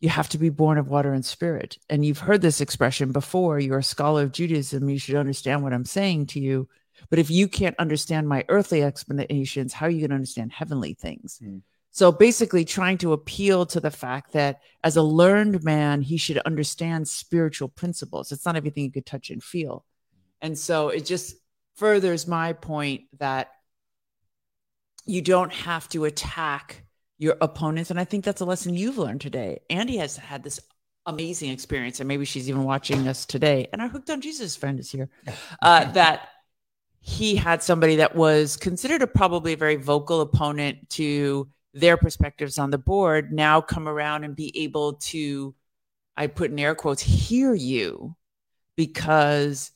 you 0.00 0.10
have 0.10 0.28
to 0.30 0.38
be 0.38 0.50
born 0.50 0.76
of 0.76 0.88
water 0.88 1.14
and 1.14 1.24
spirit. 1.24 1.78
And 1.88 2.04
you've 2.04 2.18
heard 2.18 2.42
this 2.42 2.60
expression 2.60 3.10
before. 3.10 3.58
You're 3.58 3.78
a 3.78 3.82
scholar 3.82 4.22
of 4.24 4.32
Judaism. 4.32 4.86
You 4.90 4.98
should 4.98 5.16
understand 5.16 5.62
what 5.62 5.72
I'm 5.72 5.86
saying 5.86 6.26
to 6.26 6.40
you. 6.40 6.68
But 7.08 7.18
if 7.18 7.30
you 7.30 7.48
can't 7.48 7.78
understand 7.78 8.28
my 8.28 8.44
earthly 8.50 8.82
explanations, 8.82 9.72
how 9.72 9.86
are 9.86 9.90
you 9.90 10.00
going 10.00 10.10
to 10.10 10.16
understand 10.16 10.52
heavenly 10.52 10.92
things? 10.92 11.38
Hmm. 11.42 11.58
So 11.92 12.12
basically, 12.12 12.64
trying 12.64 12.98
to 12.98 13.12
appeal 13.12 13.66
to 13.66 13.80
the 13.80 13.90
fact 13.90 14.32
that 14.32 14.60
as 14.84 14.96
a 14.96 15.02
learned 15.02 15.64
man, 15.64 16.02
he 16.02 16.16
should 16.16 16.38
understand 16.38 17.08
spiritual 17.08 17.68
principles. 17.68 18.30
It's 18.30 18.46
not 18.46 18.56
everything 18.56 18.84
you 18.84 18.92
could 18.92 19.06
touch 19.06 19.30
and 19.30 19.42
feel. 19.42 19.84
And 20.40 20.56
so 20.58 20.88
it 20.88 21.04
just 21.04 21.36
furthers 21.74 22.28
my 22.28 22.52
point 22.52 23.02
that 23.18 23.48
you 25.04 25.20
don't 25.20 25.52
have 25.52 25.88
to 25.88 26.04
attack 26.04 26.84
your 27.18 27.36
opponents. 27.40 27.90
And 27.90 27.98
I 27.98 28.04
think 28.04 28.24
that's 28.24 28.40
a 28.40 28.46
lesson 28.46 28.74
you've 28.74 28.98
learned 28.98 29.20
today. 29.20 29.60
Andy 29.68 29.96
has 29.96 30.16
had 30.16 30.42
this 30.42 30.60
amazing 31.06 31.50
experience, 31.50 32.00
and 32.00 32.08
maybe 32.08 32.24
she's 32.24 32.48
even 32.48 32.64
watching 32.64 33.08
us 33.08 33.26
today. 33.26 33.68
And 33.72 33.82
our 33.82 33.88
Hooked 33.88 34.10
on 34.10 34.20
Jesus 34.20 34.56
friend 34.56 34.78
is 34.78 34.90
here. 34.90 35.08
Uh, 35.62 35.90
that 35.92 36.28
he 37.00 37.34
had 37.34 37.62
somebody 37.62 37.96
that 37.96 38.14
was 38.14 38.56
considered 38.56 39.02
a 39.02 39.06
probably 39.06 39.54
a 39.54 39.56
very 39.56 39.76
vocal 39.76 40.20
opponent 40.20 40.88
to 40.90 41.48
their 41.72 41.96
perspectives 41.96 42.58
on 42.58 42.70
the 42.70 42.78
board 42.78 43.32
now 43.32 43.60
come 43.60 43.88
around 43.88 44.24
and 44.24 44.34
be 44.34 44.52
able 44.64 44.94
to, 44.94 45.54
I 46.16 46.26
put 46.26 46.50
in 46.50 46.58
air 46.58 46.74
quotes, 46.74 47.02
hear 47.02 47.54
you 47.54 48.16
because 48.76 49.70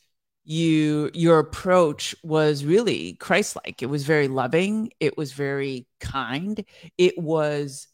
you 0.44 1.10
your 1.14 1.38
approach 1.38 2.14
was 2.22 2.64
really 2.64 3.14
christ-like. 3.14 3.82
It 3.82 3.86
was 3.86 4.04
very 4.04 4.28
loving. 4.28 4.90
It 5.00 5.16
was 5.16 5.32
very 5.32 5.86
kind. 6.00 6.62
It 6.98 7.18
was 7.18 7.88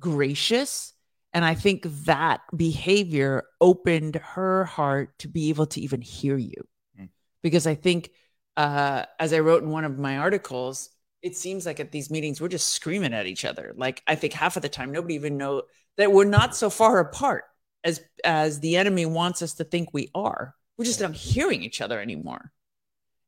gracious. 0.00 0.92
And 1.32 1.44
i 1.44 1.54
think 1.54 1.82
that 2.04 2.42
behavior 2.56 3.44
opened 3.60 4.16
her 4.16 4.64
heart 4.64 5.18
to 5.18 5.28
be 5.28 5.48
able 5.48 5.66
to 5.66 5.80
even 5.80 6.00
hear 6.00 6.36
you. 6.36 6.62
Mm. 7.00 7.08
because 7.42 7.66
i 7.66 7.74
think 7.74 8.10
uh, 8.56 9.04
as 9.18 9.32
i 9.32 9.40
wrote 9.40 9.62
in 9.62 9.70
one 9.70 9.84
of 9.84 9.98
my 9.98 10.18
articles 10.18 10.90
it 11.24 11.36
seems 11.36 11.66
like 11.66 11.80
at 11.80 11.90
these 11.90 12.10
meetings 12.10 12.40
we're 12.40 12.48
just 12.48 12.68
screaming 12.68 13.14
at 13.14 13.26
each 13.26 13.44
other 13.44 13.72
like 13.76 14.02
i 14.06 14.14
think 14.14 14.32
half 14.32 14.56
of 14.56 14.62
the 14.62 14.68
time 14.68 14.92
nobody 14.92 15.14
even 15.14 15.36
know 15.36 15.62
that 15.96 16.12
we're 16.12 16.24
not 16.24 16.54
so 16.54 16.68
far 16.70 16.98
apart 17.00 17.44
as 17.82 18.00
as 18.24 18.60
the 18.60 18.76
enemy 18.76 19.06
wants 19.06 19.42
us 19.42 19.54
to 19.54 19.64
think 19.64 19.88
we 19.92 20.10
are 20.14 20.54
we're 20.76 20.84
just 20.84 21.00
not 21.00 21.14
hearing 21.14 21.62
each 21.62 21.80
other 21.80 22.00
anymore. 22.00 22.50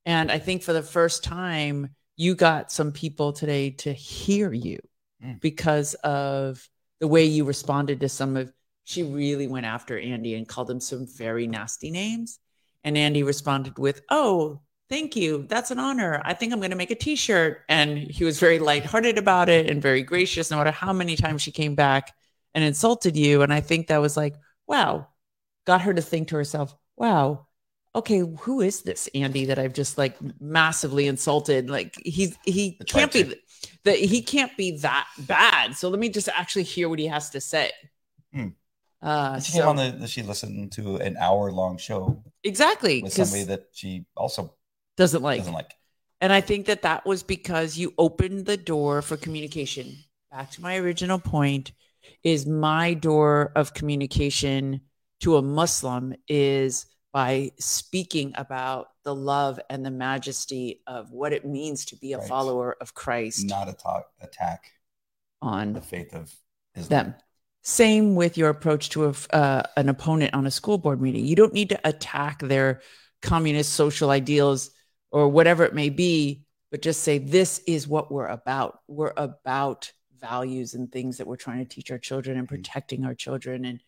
And 0.05 0.31
I 0.31 0.39
think 0.39 0.63
for 0.63 0.73
the 0.73 0.83
first 0.83 1.25
time, 1.25 1.95
you 2.17 2.35
got 2.35 2.73
some 2.73 2.93
people 2.93 3.33
today 3.33 3.71
to 3.71 3.93
hear 3.93 4.53
you 4.53 4.79
Mm. 5.25 5.41
because 5.41 5.95
of 5.95 6.69
the 7.01 7.09
way 7.09 7.25
you 7.25 7.45
responded 7.45 8.01
to 8.01 8.09
some 8.09 8.37
of. 8.37 8.53
She 8.85 9.03
really 9.03 9.47
went 9.47 9.65
after 9.65 9.99
Andy 9.99 10.35
and 10.35 10.47
called 10.47 10.71
him 10.71 10.79
some 10.81 11.07
very 11.07 11.47
nasty 11.47 11.91
names. 11.91 12.39
And 12.85 12.99
Andy 12.99 13.23
responded 13.23 13.79
with, 13.79 14.03
Oh, 14.11 14.61
thank 14.89 15.17
you. 15.17 15.47
That's 15.49 15.71
an 15.71 15.79
honor. 15.79 16.21
I 16.25 16.35
think 16.35 16.53
I'm 16.53 16.61
going 16.61 16.71
to 16.71 16.77
make 16.77 16.91
a 16.91 16.97
t 16.97 17.17
shirt. 17.17 17.63
And 17.69 17.99
he 17.99 18.25
was 18.25 18.39
very 18.39 18.59
lighthearted 18.59 19.19
about 19.19 19.49
it 19.49 19.71
and 19.71 19.83
very 19.83 20.03
gracious, 20.03 20.51
no 20.51 20.59
matter 20.59 20.71
how 20.71 20.93
many 20.93 21.17
times 21.17 21.43
she 21.43 21.53
came 21.53 21.75
back 21.75 22.15
and 22.55 22.65
insulted 22.65 23.17
you. 23.17 23.43
And 23.43 23.53
I 23.53 23.61
think 23.61 23.89
that 23.89 23.99
was 23.99 24.17
like, 24.17 24.35
wow, 24.67 25.09
got 25.67 25.83
her 25.83 25.95
to 25.95 26.03
think 26.03 26.29
to 26.29 26.37
herself, 26.37 26.75
wow, 26.97 27.47
okay, 27.95 28.23
who 28.41 28.61
is 28.61 28.83
this 28.83 29.09
Andy 29.15 29.47
that 29.47 29.59
I've 29.59 29.73
just 29.73 29.99
like 29.99 30.17
massively 30.41 31.07
insulted? 31.07 31.71
Like 31.71 31.95
he's 32.05 32.37
he 32.45 32.79
I 32.81 32.85
tried 32.85 33.01
can't 33.01 33.13
be 33.13 33.35
that 33.85 33.99
he 33.99 34.23
can't 34.23 34.57
be 34.57 34.79
that 34.79 35.09
bad. 35.19 35.77
So 35.77 35.89
let 35.89 35.99
me 35.99 36.09
just 36.09 36.29
actually 36.29 36.65
hear 36.65 36.89
what 36.89 36.99
he 36.99 37.07
has 37.07 37.31
to 37.31 37.41
say. 37.41 37.73
Hmm. 38.33 38.49
Uh, 39.03 39.41
she 39.41 39.53
so- 39.53 39.59
came 39.59 39.69
on 39.69 40.01
the, 40.01 40.07
she 40.07 40.23
listened 40.23 40.73
to 40.73 40.97
an 40.97 41.17
hour 41.17 41.53
long 41.53 41.77
show 41.77 42.23
exactly 42.43 43.03
With 43.03 43.13
somebody 43.13 43.45
that 43.45 43.67
she 43.73 44.07
also 44.17 44.55
doesn't 44.97 45.23
like. 45.23 45.39
doesn't 45.39 45.53
like. 45.55 45.75
And 46.21 46.33
I 46.33 46.41
think 46.41 46.67
that 46.67 46.83
that 46.83 47.05
was 47.05 47.23
because 47.23 47.77
you 47.77 47.93
opened 47.99 48.47
the 48.47 48.57
door 48.57 49.03
for 49.03 49.17
communication. 49.17 49.97
Back 50.31 50.51
to 50.53 50.63
my 50.63 50.77
original 50.77 51.19
point 51.19 51.73
is 52.23 52.47
my 52.47 52.95
door 52.95 53.53
of 53.55 53.75
communication 53.75 54.81
to 55.21 55.37
a 55.37 55.43
Muslim 55.43 56.15
is 56.29 56.87
by 57.13 57.51
speaking 57.59 58.33
about 58.37 58.89
the 59.05 59.15
love 59.15 59.59
and 59.71 59.85
the 59.85 59.91
majesty 59.91 60.83
of 60.87 61.11
what 61.13 61.33
it 61.33 61.45
means 61.47 61.85
to 61.87 61.97
be 61.97 62.13
a 62.13 62.19
Right. 62.19 62.29
follower 62.29 62.77
of 62.81 62.95
Christ 62.95 63.47
Not 63.47 63.69
a 63.69 63.73
talk, 63.73 64.11
attack 64.21 64.71
on 65.41 65.73
the 65.73 65.81
faith 65.81 66.15
of 66.15 66.35
Islam. 66.75 66.89
them. 66.89 67.15
Same 67.63 68.15
with 68.15 68.37
your 68.37 68.49
approach 68.51 68.91
to 68.91 69.07
a, 69.07 69.15
uh, 69.35 69.63
an 69.77 69.89
opponent 69.89 70.35
on 70.35 70.47
a 70.47 70.51
school 70.51 70.79
board 70.79 71.01
meeting. 71.01 71.25
You 71.25 71.35
don't 71.37 71.53
need 71.55 71.71
to 71.71 71.81
attack 71.89 72.41
their 72.41 72.81
communist 73.23 73.73
social 73.73 74.11
ideals 74.11 74.71
or 75.11 75.29
whatever 75.29 75.65
it 75.65 75.75
may 75.75 75.89
be, 75.89 76.45
but 76.71 76.83
just 76.83 77.03
say, 77.03 77.19
this 77.19 77.61
is 77.67 77.87
what 77.87 78.11
we're 78.11 78.27
about. 78.27 78.81
We're 78.89 79.13
about 79.17 79.93
values 80.19 80.75
and 80.75 80.91
things 80.91 81.19
that 81.19 81.27
we're 81.27 81.37
trying 81.37 81.59
to 81.59 81.75
teach 81.75 81.91
our 81.91 81.99
children 81.99 82.37
and 82.39 82.47
Mhm. 82.47 82.51
protecting 82.51 83.05
our 83.05 83.15
children 83.15 83.65
and 83.65 83.81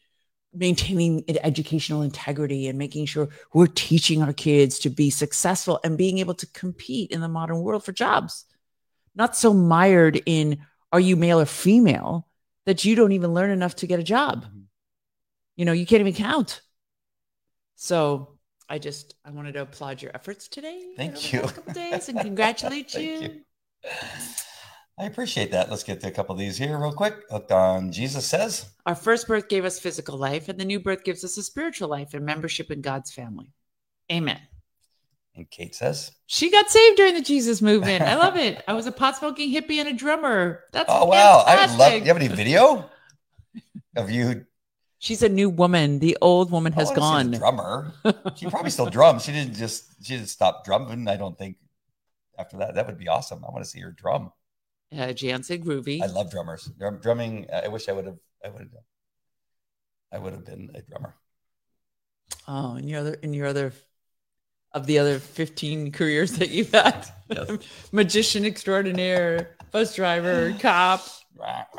maintaining 0.55 1.25
educational 1.29 2.03
integrity 2.03 2.69
and 2.69 2.79
making 2.79 3.07
sure 3.07 3.29
we're 3.53 3.67
teaching 3.67 4.23
our 4.23 4.33
kids 4.33 4.79
to 4.79 4.91
be 4.91 5.11
successful 5.11 5.79
and 5.85 5.99
being 5.99 6.19
able 6.19 6.35
to 6.35 6.47
compete 6.47 7.11
in 7.11 7.21
the 7.21 7.29
modern 7.29 7.61
world 7.61 7.85
for 7.85 7.93
jobs. 7.93 8.47
Not 9.15 9.37
so 9.37 9.53
mired 9.53 10.23
in 10.25 10.65
are 10.91 11.01
you 11.01 11.17
male 11.17 11.41
or 11.41 11.47
female 11.47 12.29
that 12.65 12.85
you 12.85 12.95
don't 12.95 13.13
even 13.13 13.35
learn 13.35 13.51
enough 13.51 13.77
to 13.77 13.87
get 13.87 14.01
a 14.01 14.05
job. 14.05 14.45
Mhm. 14.45 14.65
You 15.57 15.65
know, 15.65 15.73
you 15.73 15.85
can't 15.85 16.01
even 16.01 16.15
count. 16.15 16.63
So 17.77 18.38
I 18.69 18.79
just 18.79 19.15
I 19.25 19.31
wanted 19.31 19.53
to 19.55 19.63
applaud 19.63 20.03
your 20.03 20.11
efforts 20.15 20.49
today. 20.49 20.93
Thank 20.97 21.33
you. 21.33 21.41
past 21.41 21.55
couple 21.55 21.73
days 21.73 22.09
and 22.09 22.21
congratulate 22.29 22.95
you. 22.95 23.01
you. 23.03 23.41
I 24.99 25.05
appreciate 25.05 25.53
that. 25.53 25.71
Let's 25.71 25.85
get 25.85 26.01
to 26.01 26.09
a 26.09 26.11
couple 26.11 26.33
of 26.35 26.39
these 26.41 26.57
here 26.59 26.77
real 26.77 26.93
quick. 26.93 27.15
Hooked 27.31 27.53
on 27.53 27.93
Jesus 27.93 28.27
says, 28.27 28.67
Our 28.85 28.95
first 28.97 29.29
birth 29.29 29.49
gave 29.49 29.65
us 29.65 29.79
physical 29.79 30.19
life, 30.19 30.49
and 30.49 30.59
the 30.59 30.65
new 30.65 30.81
birth 30.81 31.05
gives 31.05 31.23
us 31.25 31.39
a 31.39 31.43
spiritual 31.43 31.89
life 31.89 32.15
and 32.15 32.27
membership 32.27 32.71
in 32.71 32.81
God's 32.81 33.13
family. 33.13 33.53
Amen. 34.11 34.41
and 35.37 35.49
Kate 35.51 35.75
says, 35.75 36.11
She 36.27 36.51
got 36.51 36.69
saved 36.69 36.97
during 36.97 37.15
the 37.15 37.23
Jesus 37.23 37.63
movement. 37.63 38.03
I 38.03 38.17
love 38.17 38.37
it. 38.37 38.65
I 38.67 38.73
was 38.73 38.87
a 38.87 38.93
pot 38.93 39.17
smoking 39.19 39.53
hippie 39.53 39.79
and 39.79 39.89
a 39.89 39.93
drummer. 39.93 40.65
That's 40.73 40.91
"Oh 40.93 41.05
wow, 41.07 41.45
I 41.47 41.65
would 41.67 41.79
love. 41.79 41.93
Do 41.93 41.99
you 41.99 42.05
have 42.05 42.17
any 42.17 42.29
video 42.29 42.91
of 43.97 44.11
you? 44.11 44.45
She's 44.99 45.23
a 45.23 45.28
new 45.28 45.49
woman. 45.49 46.00
The 46.00 46.19
old 46.21 46.50
woman 46.50 46.73
has 46.73 46.90
gone. 46.90 47.31
drummer. 47.31 47.93
She 48.37 48.47
probably 48.47 48.71
still 48.71 48.87
drums. 48.90 49.25
She 49.25 49.33
didn't 49.33 49.55
just. 49.55 50.05
She 50.05 50.14
didn't 50.14 50.28
stop 50.28 50.64
drumming. 50.64 51.07
I 51.09 51.17
don't 51.17 51.38
think. 51.38 51.57
After 52.38 52.59
that, 52.59 52.75
that 52.75 52.87
would 52.87 52.99
be 52.99 53.09
awesome. 53.09 53.45
I 53.45 53.50
want 53.50 53.64
to 53.64 53.71
see 53.71 53.81
her 53.81 53.90
drum. 53.93 54.33
Uh, 54.97 55.12
Jansen 55.12 55.62
Groovy. 55.62 56.02
I 56.02 56.07
love 56.07 56.31
drummers. 56.31 56.71
Drum, 56.78 56.99
drumming. 56.99 57.47
I 57.52 57.69
wish 57.69 57.88
I 57.88 57.93
would 57.93 58.07
have. 58.07 58.19
I 58.45 58.49
would 58.49 58.62
have. 58.62 58.71
I 60.12 60.19
would 60.19 60.33
have 60.33 60.45
been 60.45 60.71
a 60.75 60.83
drummer. 60.83 61.14
Oh, 62.47 62.75
and 62.75 62.88
your 62.88 63.00
other 63.00 63.14
in 63.14 63.35
your 63.35 63.47
other 63.47 63.73
of 64.73 64.87
the 64.87 64.99
other 64.99 65.19
15 65.19 65.93
careers 65.93 66.33
that 66.38 66.50
you've 66.50 66.73
had. 66.73 67.07
Yes. 67.28 67.50
Magician 67.93 68.45
extraordinaire, 68.45 69.57
bus 69.71 69.95
driver, 69.95 70.55
cop, 70.61 71.07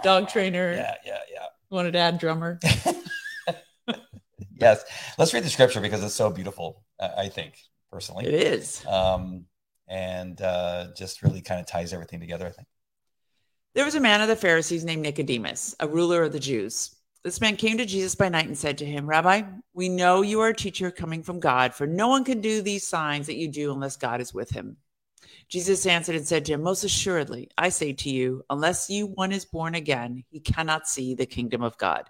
dog 0.04 0.28
trainer. 0.30 0.74
Yeah, 0.74 0.96
yeah, 1.06 1.20
yeah. 1.32 1.46
Wanted 1.70 1.92
to 1.92 2.00
add 2.00 2.20
drummer. 2.20 2.60
yes. 4.60 4.84
Let's 5.18 5.34
read 5.34 5.44
the 5.44 5.50
scripture 5.50 5.82
because 5.82 6.04
it's 6.04 6.16
so 6.16 6.30
beautiful. 6.30 6.84
I 7.00 7.30
think 7.30 7.58
personally. 7.92 8.26
It 8.26 8.34
is. 8.34 8.86
um, 8.86 9.46
and 9.88 10.40
uh, 10.42 10.88
just 10.96 11.24
really 11.24 11.42
kind 11.42 11.60
of 11.60 11.66
ties 11.66 11.94
everything 11.94 12.20
together. 12.20 12.46
I 12.46 12.52
think. 12.52 12.68
There 13.76 13.86
was 13.86 13.96
a 13.96 14.00
man 14.00 14.22
of 14.22 14.28
the 14.28 14.36
Pharisees 14.36 14.84
named 14.84 15.04
Nicodemus, 15.04 15.76
a 15.80 15.88
ruler 15.88 16.24
of 16.24 16.32
the 16.32 16.40
Jews. 16.40 16.96
This 17.24 17.42
man 17.42 17.56
came 17.56 17.78
to 17.78 17.86
Jesus 17.86 18.16
by 18.16 18.30
night 18.30 18.48
and 18.48 18.58
said 18.58 18.78
to 18.78 18.86
him, 18.86 19.06
Rabbi, 19.06 19.44
we 19.74 19.90
know 19.90 20.22
you 20.22 20.40
are 20.40 20.50
a 20.50 20.56
teacher 20.56 20.90
coming 20.90 21.22
from 21.22 21.40
God, 21.40 21.74
for 21.74 21.86
no 21.86 22.08
one 22.08 22.24
can 22.24 22.40
do 22.40 22.62
these 22.62 22.88
signs 22.88 23.28
that 23.28 23.36
you 23.36 23.48
do 23.50 23.74
unless 23.74 23.98
God 23.98 24.22
is 24.22 24.34
with 24.34 24.50
him. 24.50 24.78
Jesus 25.48 25.86
answered 25.86 26.16
and 26.16 26.28
said 26.28 26.46
to 26.46 26.54
him, 26.54 26.62
Most 26.62 26.84
assuredly, 26.84 27.50
I 27.58 27.70
say 27.70 27.94
to 27.94 28.10
you, 28.10 28.44
unless 28.50 28.90
you 28.90 29.08
one 29.08 29.32
is 29.32 29.46
born 29.46 29.76
again, 29.76 30.24
he 30.30 30.40
cannot 30.40 30.88
see 30.88 31.16
the 31.16 31.26
kingdom 31.26 31.64
of 31.64 31.78
God. 31.78 32.10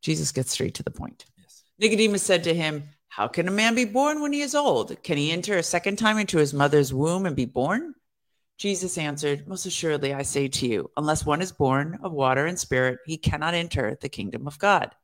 Jesus 0.00 0.32
gets 0.32 0.52
straight 0.52 0.74
to 0.74 0.82
the 0.82 0.90
point. 0.90 1.26
Yes. 1.38 1.64
Nicodemus 1.78 2.22
said 2.22 2.44
to 2.44 2.54
him, 2.54 2.84
How 3.08 3.28
can 3.28 3.48
a 3.48 3.52
man 3.52 3.74
be 3.74 3.84
born 3.84 4.20
when 4.20 4.32
he 4.32 4.40
is 4.40 4.54
old? 4.54 5.02
Can 5.02 5.18
he 5.18 5.30
enter 5.30 5.58
a 5.58 5.62
second 5.62 5.96
time 5.96 6.18
into 6.18 6.38
his 6.38 6.54
mother's 6.54 6.94
womb 6.94 7.26
and 7.26 7.36
be 7.36 7.44
born? 7.44 7.94
Jesus 8.56 8.98
answered, 8.98 9.46
Most 9.46 9.66
assuredly, 9.66 10.14
I 10.14 10.22
say 10.22 10.48
to 10.48 10.66
you, 10.66 10.90
unless 10.96 11.26
one 11.26 11.42
is 11.42 11.52
born 11.52 11.98
of 12.02 12.12
water 12.12 12.46
and 12.46 12.58
spirit, 12.58 12.98
he 13.06 13.16
cannot 13.16 13.54
enter 13.54 13.96
the 14.00 14.08
kingdom 14.08 14.46
of 14.46 14.58
God. 14.58 14.94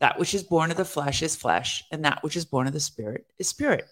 That 0.00 0.18
which 0.18 0.34
is 0.34 0.42
born 0.42 0.70
of 0.70 0.76
the 0.76 0.84
flesh 0.84 1.22
is 1.22 1.36
flesh, 1.36 1.82
and 1.90 2.04
that 2.04 2.22
which 2.22 2.36
is 2.36 2.44
born 2.44 2.66
of 2.66 2.74
the 2.74 2.80
spirit 2.80 3.26
is 3.38 3.48
spirit. 3.48 3.86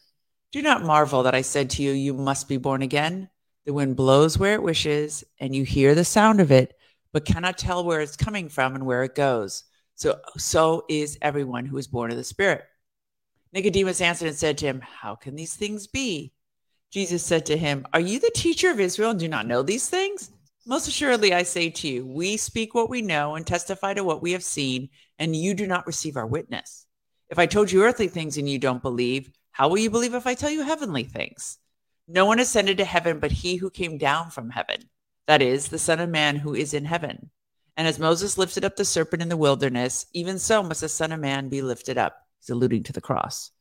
Do 0.54 0.62
not 0.62 0.84
marvel 0.84 1.25
that 1.25 1.34
I 1.34 1.42
said 1.42 1.68
to 1.70 1.82
you, 1.82 1.90
You 1.90 2.14
must 2.14 2.49
be 2.49 2.58
born 2.58 2.82
again. 2.82 3.28
The 3.64 3.73
wind 3.73 3.96
blows 3.96 4.38
where 4.38 4.54
it 4.54 4.62
wishes, 4.62 5.25
and 5.40 5.52
you 5.52 5.64
hear 5.64 5.96
the 5.96 6.04
sound 6.04 6.40
of 6.40 6.52
it, 6.52 6.75
but 7.12 7.25
cannot 7.25 7.58
tell 7.58 7.84
where 7.84 8.00
it's 8.00 8.14
coming 8.14 8.49
from 8.49 8.76
and 8.76 8.87
where 8.87 9.02
it 9.02 9.16
goes. 9.16 9.64
So, 9.96 10.20
so 10.38 10.84
is 10.88 11.18
everyone 11.20 11.66
who 11.66 11.76
is 11.76 11.88
born 11.88 12.12
of 12.12 12.16
the 12.16 12.23
Spirit. 12.23 12.62
Nicodemus 13.52 14.00
answered 14.00 14.28
and 14.28 14.37
said 14.37 14.56
to 14.58 14.66
him, 14.66 14.80
How 14.80 15.16
can 15.16 15.34
these 15.34 15.56
things 15.56 15.88
be? 15.88 16.32
Jesus 16.92 17.26
said 17.26 17.46
to 17.46 17.56
him, 17.56 17.84
Are 17.92 17.99
you 17.99 18.20
the 18.20 18.30
teacher 18.32 18.70
of 18.70 18.78
Israel 18.78 19.11
and 19.11 19.18
do 19.18 19.26
not 19.26 19.49
know 19.49 19.62
these 19.64 19.88
things? 19.88 20.30
Most 20.68 20.87
assuredly, 20.87 21.34
I 21.34 21.42
say 21.42 21.68
to 21.68 21.88
you, 21.88 22.06
we 22.06 22.37
speak 22.37 22.75
what 22.75 22.88
we 22.88 23.02
know 23.02 23.34
and 23.34 23.44
testify 23.44 23.94
to 23.94 24.04
what 24.04 24.23
we 24.23 24.30
have 24.30 24.44
seen, 24.44 24.90
and 25.18 25.34
you 25.34 25.54
do 25.54 25.66
not 25.66 25.88
receive 25.88 26.16
our 26.16 26.28
witness. 26.28 26.87
If 27.28 27.40
I 27.40 27.46
told 27.46 27.73
you 27.73 27.82
earthly 27.82 28.06
things 28.06 28.38
and 28.38 28.49
you 28.49 28.61
don't 28.61 28.82
believe, 28.82 29.32
how 29.54 29.68
will 29.68 29.78
you 29.78 29.88
believe 29.88 30.14
if 30.14 30.26
I 30.26 30.34
tell 30.34 30.50
you 30.50 30.62
heavenly 30.62 31.04
things? 31.04 31.58
No 32.08 32.26
one 32.26 32.40
ascended 32.40 32.78
to 32.78 32.84
heaven 32.84 33.20
but 33.20 33.30
he 33.30 33.54
who 33.54 33.70
came 33.70 33.99
down 33.99 34.30
from 34.30 34.50
heaven, 34.50 34.90
that 35.28 35.40
is, 35.40 35.68
the 35.68 35.78
Son 35.78 36.00
of 36.00 36.11
Man 36.11 36.34
who 36.34 36.56
is 36.56 36.75
in 36.75 36.84
heaven. 36.84 37.30
And 37.76 37.87
as 37.87 38.00
Moses 38.00 38.37
lifted 38.37 38.64
up 38.64 38.75
the 38.75 38.84
serpent 38.84 39.23
in 39.23 39.28
the 39.28 39.37
wilderness, 39.37 40.06
even 40.12 40.40
so 40.40 40.64
must 40.64 40.80
the 40.80 40.88
Son 40.88 41.12
of 41.12 41.20
Man 41.20 41.50
be 41.50 41.62
lifted 41.62 41.96
up. 41.96 42.16
He's 42.40 42.50
alluding 42.50 42.82
to 42.82 42.92
the 42.92 43.00
cross. 43.00 43.52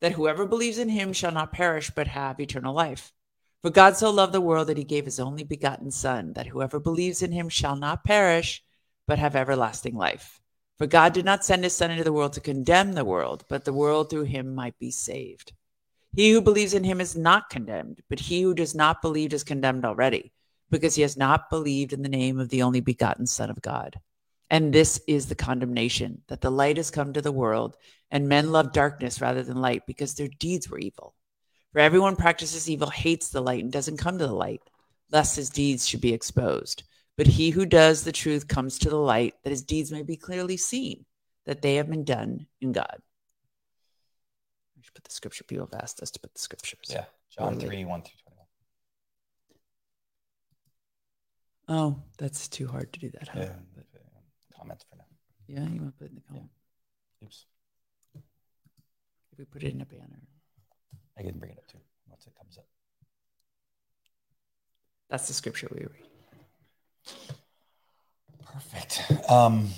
That 0.00 0.12
whoever 0.12 0.46
believes 0.46 0.78
in 0.78 0.88
him 0.88 1.12
shall 1.12 1.32
not 1.32 1.52
perish, 1.52 1.90
but 1.90 2.06
have 2.06 2.38
eternal 2.38 2.72
life. 2.72 3.12
For 3.62 3.70
God 3.70 3.96
so 3.96 4.12
loved 4.12 4.32
the 4.32 4.40
world 4.40 4.68
that 4.68 4.78
he 4.78 4.84
gave 4.84 5.04
his 5.04 5.18
only 5.18 5.42
begotten 5.42 5.90
Son, 5.90 6.34
that 6.34 6.46
whoever 6.46 6.78
believes 6.78 7.22
in 7.22 7.32
him 7.32 7.48
shall 7.48 7.74
not 7.74 8.04
perish, 8.04 8.62
but 9.08 9.18
have 9.18 9.34
everlasting 9.34 9.96
life. 9.96 10.39
For 10.80 10.86
God 10.86 11.12
did 11.12 11.26
not 11.26 11.44
send 11.44 11.62
his 11.62 11.76
Son 11.76 11.90
into 11.90 12.04
the 12.04 12.12
world 12.12 12.32
to 12.32 12.40
condemn 12.40 12.94
the 12.94 13.04
world, 13.04 13.44
but 13.50 13.66
the 13.66 13.72
world 13.74 14.08
through 14.08 14.22
him 14.22 14.54
might 14.54 14.78
be 14.78 14.90
saved. 14.90 15.52
He 16.16 16.30
who 16.30 16.40
believes 16.40 16.72
in 16.72 16.84
him 16.84 17.02
is 17.02 17.14
not 17.14 17.50
condemned, 17.50 18.00
but 18.08 18.18
he 18.18 18.40
who 18.40 18.54
does 18.54 18.74
not 18.74 19.02
believe 19.02 19.34
is 19.34 19.44
condemned 19.44 19.84
already, 19.84 20.32
because 20.70 20.94
he 20.94 21.02
has 21.02 21.18
not 21.18 21.50
believed 21.50 21.92
in 21.92 22.00
the 22.00 22.08
name 22.08 22.40
of 22.40 22.48
the 22.48 22.62
only 22.62 22.80
begotten 22.80 23.26
Son 23.26 23.50
of 23.50 23.60
God. 23.60 24.00
And 24.48 24.72
this 24.72 24.98
is 25.06 25.26
the 25.26 25.34
condemnation 25.34 26.22
that 26.28 26.40
the 26.40 26.50
light 26.50 26.78
has 26.78 26.90
come 26.90 27.12
to 27.12 27.20
the 27.20 27.30
world, 27.30 27.76
and 28.10 28.26
men 28.26 28.50
love 28.50 28.72
darkness 28.72 29.20
rather 29.20 29.42
than 29.42 29.60
light 29.60 29.82
because 29.86 30.14
their 30.14 30.28
deeds 30.28 30.70
were 30.70 30.78
evil. 30.78 31.14
For 31.74 31.80
everyone 31.80 32.16
practices 32.16 32.70
evil 32.70 32.88
hates 32.88 33.28
the 33.28 33.42
light 33.42 33.62
and 33.62 33.70
doesn't 33.70 33.98
come 33.98 34.16
to 34.16 34.26
the 34.26 34.32
light, 34.32 34.62
lest 35.12 35.36
his 35.36 35.50
deeds 35.50 35.86
should 35.86 36.00
be 36.00 36.14
exposed. 36.14 36.84
But 37.20 37.26
he 37.26 37.50
who 37.50 37.66
does 37.66 38.02
the 38.02 38.12
truth 38.12 38.48
comes 38.48 38.78
to 38.78 38.88
the 38.88 38.96
light, 38.96 39.34
that 39.44 39.50
his 39.50 39.60
deeds 39.60 39.92
may 39.92 40.02
be 40.02 40.16
clearly 40.16 40.56
seen, 40.56 41.04
that 41.44 41.60
they 41.60 41.74
have 41.74 41.90
been 41.90 42.02
done 42.02 42.46
in 42.62 42.72
God. 42.72 42.96
We 44.74 44.82
should 44.82 44.94
put 44.94 45.04
the 45.04 45.10
scripture. 45.10 45.44
People 45.44 45.68
have 45.70 45.82
asked 45.82 46.00
us 46.00 46.10
to 46.12 46.18
put 46.18 46.32
the 46.32 46.40
scriptures. 46.40 46.86
Yeah. 46.88 47.04
John 47.28 47.60
3, 47.60 47.84
1 47.84 48.02
through 48.04 48.12
21. 51.68 51.78
Oh, 51.78 52.02
that's 52.16 52.48
too 52.48 52.66
hard 52.66 52.90
to 52.94 53.00
do 53.00 53.10
that. 53.10 53.28
Huh? 53.28 53.40
Yeah. 53.40 53.52
Uh, 53.76 54.58
comments 54.58 54.86
for 54.88 54.96
now. 54.96 55.04
Yeah, 55.46 55.68
you 55.68 55.82
want 55.82 55.94
to 55.94 55.98
put 55.98 56.06
it 56.06 56.12
in 56.12 56.14
the 56.14 56.22
comment? 56.22 56.48
Oops. 57.22 57.44
If 58.14 59.38
we 59.38 59.44
put 59.44 59.62
it 59.62 59.74
in 59.74 59.82
a 59.82 59.84
banner, 59.84 60.22
I 61.18 61.22
can 61.22 61.38
bring 61.38 61.52
it 61.52 61.58
up 61.58 61.66
too 61.66 61.80
once 62.08 62.26
it 62.26 62.32
comes 62.38 62.56
up. 62.56 62.64
that's 65.10 65.28
the 65.28 65.34
scripture 65.34 65.68
we 65.70 65.80
read. 65.80 66.09
Perfect. 68.52 69.02
Um, 69.30 69.68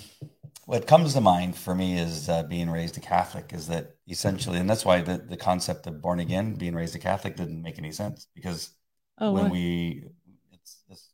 what 0.65 0.87
comes 0.87 1.13
to 1.13 1.21
mind 1.21 1.55
for 1.55 1.75
me 1.75 1.97
is 1.97 2.29
uh, 2.29 2.43
being 2.43 2.69
raised 2.69 2.97
a 2.97 3.01
Catholic 3.01 3.51
is 3.53 3.67
that 3.67 3.95
essentially, 4.07 4.57
and 4.59 4.69
that's 4.69 4.85
why 4.85 5.01
the, 5.01 5.17
the 5.17 5.37
concept 5.37 5.87
of 5.87 6.01
born 6.01 6.19
again, 6.19 6.55
being 6.55 6.73
raised 6.75 6.95
a 6.95 6.99
Catholic 6.99 7.35
didn't 7.35 7.61
make 7.61 7.77
any 7.77 7.91
sense 7.91 8.27
because 8.33 8.71
Oh, 9.19 9.31
when 9.33 9.43
what? 9.43 9.51
we, 9.51 10.05
it's, 10.51 10.77
it's, 10.89 11.09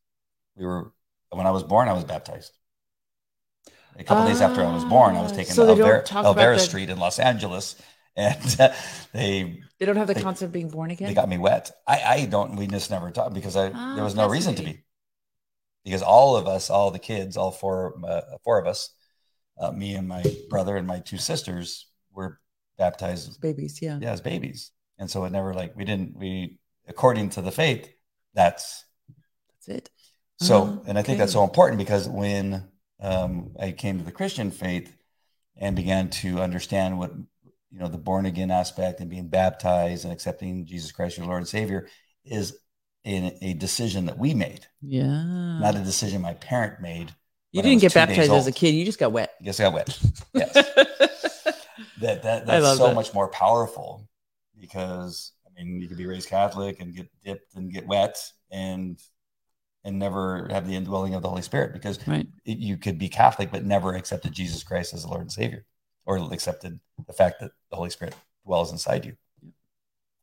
we 0.55 0.65
were, 0.65 0.93
when 1.31 1.45
I 1.45 1.51
was 1.51 1.63
born, 1.63 1.89
I 1.89 1.93
was 1.93 2.05
baptized. 2.05 2.53
A 3.97 4.03
couple 4.05 4.25
days 4.25 4.39
after 4.39 4.63
I 4.63 4.73
was 4.73 4.85
born, 4.85 5.17
I 5.17 5.21
was 5.21 5.33
Ah, 5.33 5.35
taken 5.35 5.53
so 5.53 5.65
to 5.65 5.75
don't 5.75 5.85
Olvera, 5.89 6.05
talk 6.05 6.25
about 6.25 6.37
Olvera 6.37 6.53
the- 6.55 6.59
Street 6.61 6.89
in 6.89 6.97
Los 6.97 7.19
Angeles, 7.19 7.75
and 8.15 8.55
uh, 8.59 8.69
they 9.13 9.61
they 9.79 9.85
don't 9.85 9.97
have 9.97 10.07
the 10.07 10.13
they- 10.13 10.21
concept 10.21 10.47
of 10.47 10.51
being 10.53 10.69
born 10.69 10.91
again. 10.91 11.07
they 11.09 11.13
got 11.13 11.27
me 11.27 11.37
wet. 11.37 11.71
I, 11.85 12.01
I 12.05 12.25
don't. 12.25 12.55
We 12.55 12.67
just 12.67 12.89
never 12.89 13.11
talked 13.11 13.33
because 13.33 13.57
I 13.57 13.71
Ah, 13.73 13.95
there 13.95 14.03
was 14.05 14.15
no 14.15 14.29
reason 14.29 14.55
to 14.55 14.63
be. 14.63 14.83
Because 15.89 16.03
all 16.03 16.35
of 16.35 16.47
us, 16.47 16.69
all 16.69 16.91
the 16.91 16.99
kids, 16.99 17.35
all 17.35 17.49
four 17.49 17.95
uh, 18.07 18.21
four 18.43 18.59
of 18.59 18.67
us, 18.67 18.93
uh, 19.59 19.71
me 19.71 19.95
and 19.95 20.07
my 20.07 20.23
brother 20.47 20.77
and 20.77 20.85
my 20.85 20.99
two 20.99 21.17
sisters, 21.17 21.87
were 22.13 22.39
baptized, 22.77 23.41
Babies, 23.41 23.81
yeah. 23.81 23.97
yeah, 23.99 24.11
as 24.11 24.21
babies, 24.21 24.69
and 24.99 25.09
so 25.09 25.25
it 25.25 25.31
never 25.31 25.51
like 25.51 25.75
we 25.75 25.85
didn't 25.85 26.15
we 26.15 26.59
according 26.87 27.31
to 27.31 27.41
the 27.41 27.49
faith. 27.49 27.91
That's 28.35 28.85
That's 29.65 29.79
it. 29.79 29.89
so, 30.37 30.61
Oh, 30.61 30.83
and 30.85 30.99
I 30.99 31.01
think 31.01 31.17
that's 31.17 31.33
so 31.33 31.43
important 31.43 31.79
because 31.79 32.07
when 32.07 32.67
um, 32.99 33.55
I 33.59 33.71
came 33.71 33.97
to 33.97 34.05
the 34.05 34.11
Christian 34.11 34.51
faith 34.51 34.95
and 35.57 35.75
began 35.75 36.11
to 36.21 36.39
understand 36.39 36.99
what 36.99 37.13
you 37.71 37.79
know 37.79 37.87
the 37.87 37.97
born 37.97 38.27
again 38.27 38.51
aspect 38.51 38.99
and 38.99 39.09
being 39.09 39.27
baptized 39.27 40.03
and 40.03 40.13
accepting 40.13 40.67
Jesus 40.67 40.91
Christ 40.91 41.17
your 41.17 41.25
Lord 41.25 41.39
and 41.39 41.47
Savior 41.47 41.87
is 42.23 42.59
in 43.09 43.35
a 43.41 43.53
decision 43.53 44.05
that 44.05 44.19
we 44.19 44.35
made, 44.35 44.67
Yeah. 44.81 45.23
not 45.59 45.75
a 45.75 45.79
decision 45.79 46.21
my 46.21 46.35
parent 46.35 46.79
made. 46.79 47.11
you 47.51 47.63
didn't 47.63 47.81
get 47.81 47.93
baptized 47.95 48.31
as 48.31 48.45
a 48.45 48.51
kid. 48.51 48.75
You 48.75 48.85
just 48.85 48.99
got 48.99 49.11
wet. 49.11 49.33
I 49.41 49.43
guess 49.43 49.59
I 49.59 49.63
got 49.63 49.73
wet. 49.73 49.99
Yes, 50.33 50.53
that 52.01 52.21
that 52.23 52.45
that's 52.45 52.77
so 52.77 52.87
that. 52.87 52.95
much 52.95 53.13
more 53.13 53.27
powerful 53.27 54.07
because 54.59 55.31
I 55.45 55.49
mean 55.63 55.81
you 55.81 55.87
could 55.87 55.97
be 55.97 56.05
raised 56.05 56.29
Catholic 56.29 56.79
and 56.79 56.95
get 56.95 57.09
dipped 57.25 57.55
and 57.55 57.73
get 57.73 57.87
wet 57.87 58.15
and 58.51 58.99
and 59.83 59.97
never 59.97 60.47
have 60.51 60.67
the 60.67 60.75
indwelling 60.75 61.15
of 61.15 61.23
the 61.23 61.29
Holy 61.29 61.41
Spirit 61.41 61.73
because 61.73 62.05
right. 62.07 62.27
it- 62.45 62.59
you 62.59 62.77
could 62.77 62.99
be 62.99 63.09
Catholic 63.09 63.49
but 63.51 63.65
never 63.65 63.95
accepted 63.95 64.33
Jesus 64.33 64.61
Christ 64.63 64.93
as 64.93 65.01
the 65.01 65.07
Lord 65.09 65.21
and 65.21 65.31
Savior, 65.31 65.65
or 66.05 66.17
accepted 66.31 66.79
the 67.07 67.13
fact 67.13 67.39
that 67.39 67.51
the 67.71 67.75
Holy 67.77 67.89
Spirit 67.89 68.13
dwells 68.45 68.71
inside 68.71 69.05
you. 69.05 69.15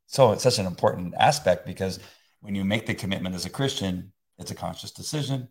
So 0.06 0.30
it's 0.32 0.42
such 0.44 0.58
an 0.60 0.66
important 0.66 1.14
aspect 1.18 1.66
because 1.66 1.98
when 2.46 2.54
you 2.54 2.64
make 2.64 2.86
the 2.86 2.94
commitment 2.94 3.34
as 3.34 3.44
a 3.44 3.50
Christian, 3.50 4.12
it's 4.38 4.52
a 4.52 4.54
conscious 4.54 4.92
decision. 4.92 5.48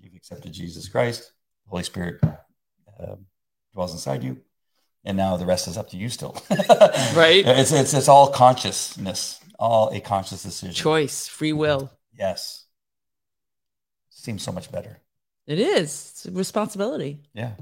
You've 0.00 0.16
accepted 0.16 0.52
Jesus 0.52 0.88
Christ, 0.88 1.32
the 1.64 1.70
Holy 1.70 1.84
Spirit 1.84 2.20
um, 2.98 3.26
dwells 3.72 3.92
inside 3.92 4.24
you, 4.24 4.38
and 5.04 5.16
now 5.16 5.36
the 5.36 5.46
rest 5.46 5.68
is 5.68 5.78
up 5.78 5.90
to 5.90 5.96
you 5.96 6.08
still. 6.08 6.36
Right. 7.14 7.46
It's 7.46 7.70
it's 7.70 7.94
it's 7.94 8.08
all 8.08 8.28
consciousness, 8.28 9.38
all 9.56 9.90
a 9.90 10.00
conscious 10.00 10.42
decision. 10.42 10.74
Choice, 10.74 11.28
free 11.28 11.52
will. 11.52 11.92
Yes. 12.12 12.64
Seems 14.10 14.42
so 14.42 14.50
much 14.50 14.72
better. 14.72 14.98
It 15.46 15.60
is. 15.60 16.10
It's 16.10 16.26
a 16.26 16.32
responsibility. 16.32 17.20
Yeah, 17.34 17.52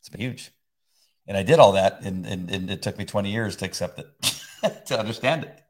it's 0.00 0.14
huge. 0.14 0.50
And 1.26 1.36
I 1.36 1.42
did 1.42 1.58
all 1.58 1.72
that, 1.72 2.02
and, 2.02 2.26
and, 2.26 2.50
and 2.50 2.70
it 2.70 2.82
took 2.82 2.98
me 2.98 3.06
20 3.06 3.30
years 3.30 3.56
to 3.56 3.64
accept 3.64 3.98
it, 3.98 4.06
to 4.86 4.98
understand 4.98 5.44
it. 5.44 5.62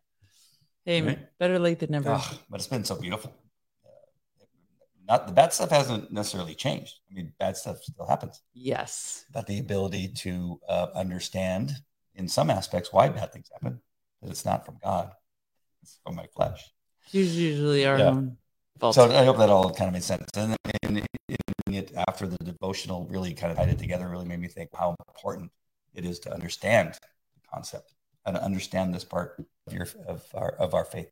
Hey, 0.88 1.02
Right. 1.02 1.38
better 1.38 1.58
late 1.58 1.80
than 1.80 1.90
never. 1.90 2.18
But 2.48 2.60
it's 2.60 2.66
been 2.66 2.82
so 2.82 2.98
beautiful. 2.98 3.30
Uh, 3.84 4.44
Not 5.04 5.26
the 5.26 5.34
bad 5.34 5.52
stuff 5.52 5.68
hasn't 5.68 6.10
necessarily 6.10 6.54
changed. 6.54 7.00
I 7.10 7.12
mean, 7.12 7.34
bad 7.38 7.58
stuff 7.58 7.82
still 7.82 8.06
happens, 8.06 8.40
Yes. 8.54 9.26
but 9.30 9.46
the 9.46 9.58
ability 9.58 10.08
to 10.24 10.58
uh, 10.66 10.86
understand 10.94 11.72
in 12.14 12.26
some 12.26 12.48
aspects 12.48 12.90
why 12.90 13.10
bad 13.10 13.34
things 13.34 13.50
happen, 13.52 13.82
that 14.22 14.30
it's 14.30 14.46
not 14.46 14.64
from 14.64 14.78
God, 14.82 15.12
it's 15.82 16.00
from 16.02 16.14
my 16.14 16.26
flesh. 16.28 16.72
It's 17.12 17.34
usually 17.34 17.84
our 17.84 17.98
Yeah. 17.98 18.08
own 18.12 18.38
fault. 18.80 18.94
So 18.94 19.10
I 19.14 19.26
hope 19.26 19.36
that 19.36 19.50
all 19.50 19.68
kind 19.74 19.88
of 19.88 19.92
made 19.92 20.04
sense. 20.04 20.24
And 20.38 20.56
it 21.66 21.92
after 22.08 22.26
the 22.26 22.38
devotional 22.38 23.06
really 23.08 23.34
kind 23.34 23.52
of 23.52 23.58
tied 23.58 23.68
it 23.68 23.78
together, 23.78 24.08
really 24.08 24.24
made 24.24 24.40
me 24.40 24.48
think 24.48 24.70
how 24.74 24.96
important 25.08 25.52
it 25.92 26.06
is 26.06 26.18
to 26.20 26.32
understand 26.32 26.94
the 26.94 27.46
concept 27.52 27.92
and 28.28 28.36
to 28.36 28.42
understand 28.44 28.94
this 28.94 29.04
part 29.04 29.42
of 29.66 29.72
your 29.72 29.86
of 30.06 30.24
our 30.34 30.50
of 30.52 30.74
our 30.74 30.84
faith. 30.84 31.10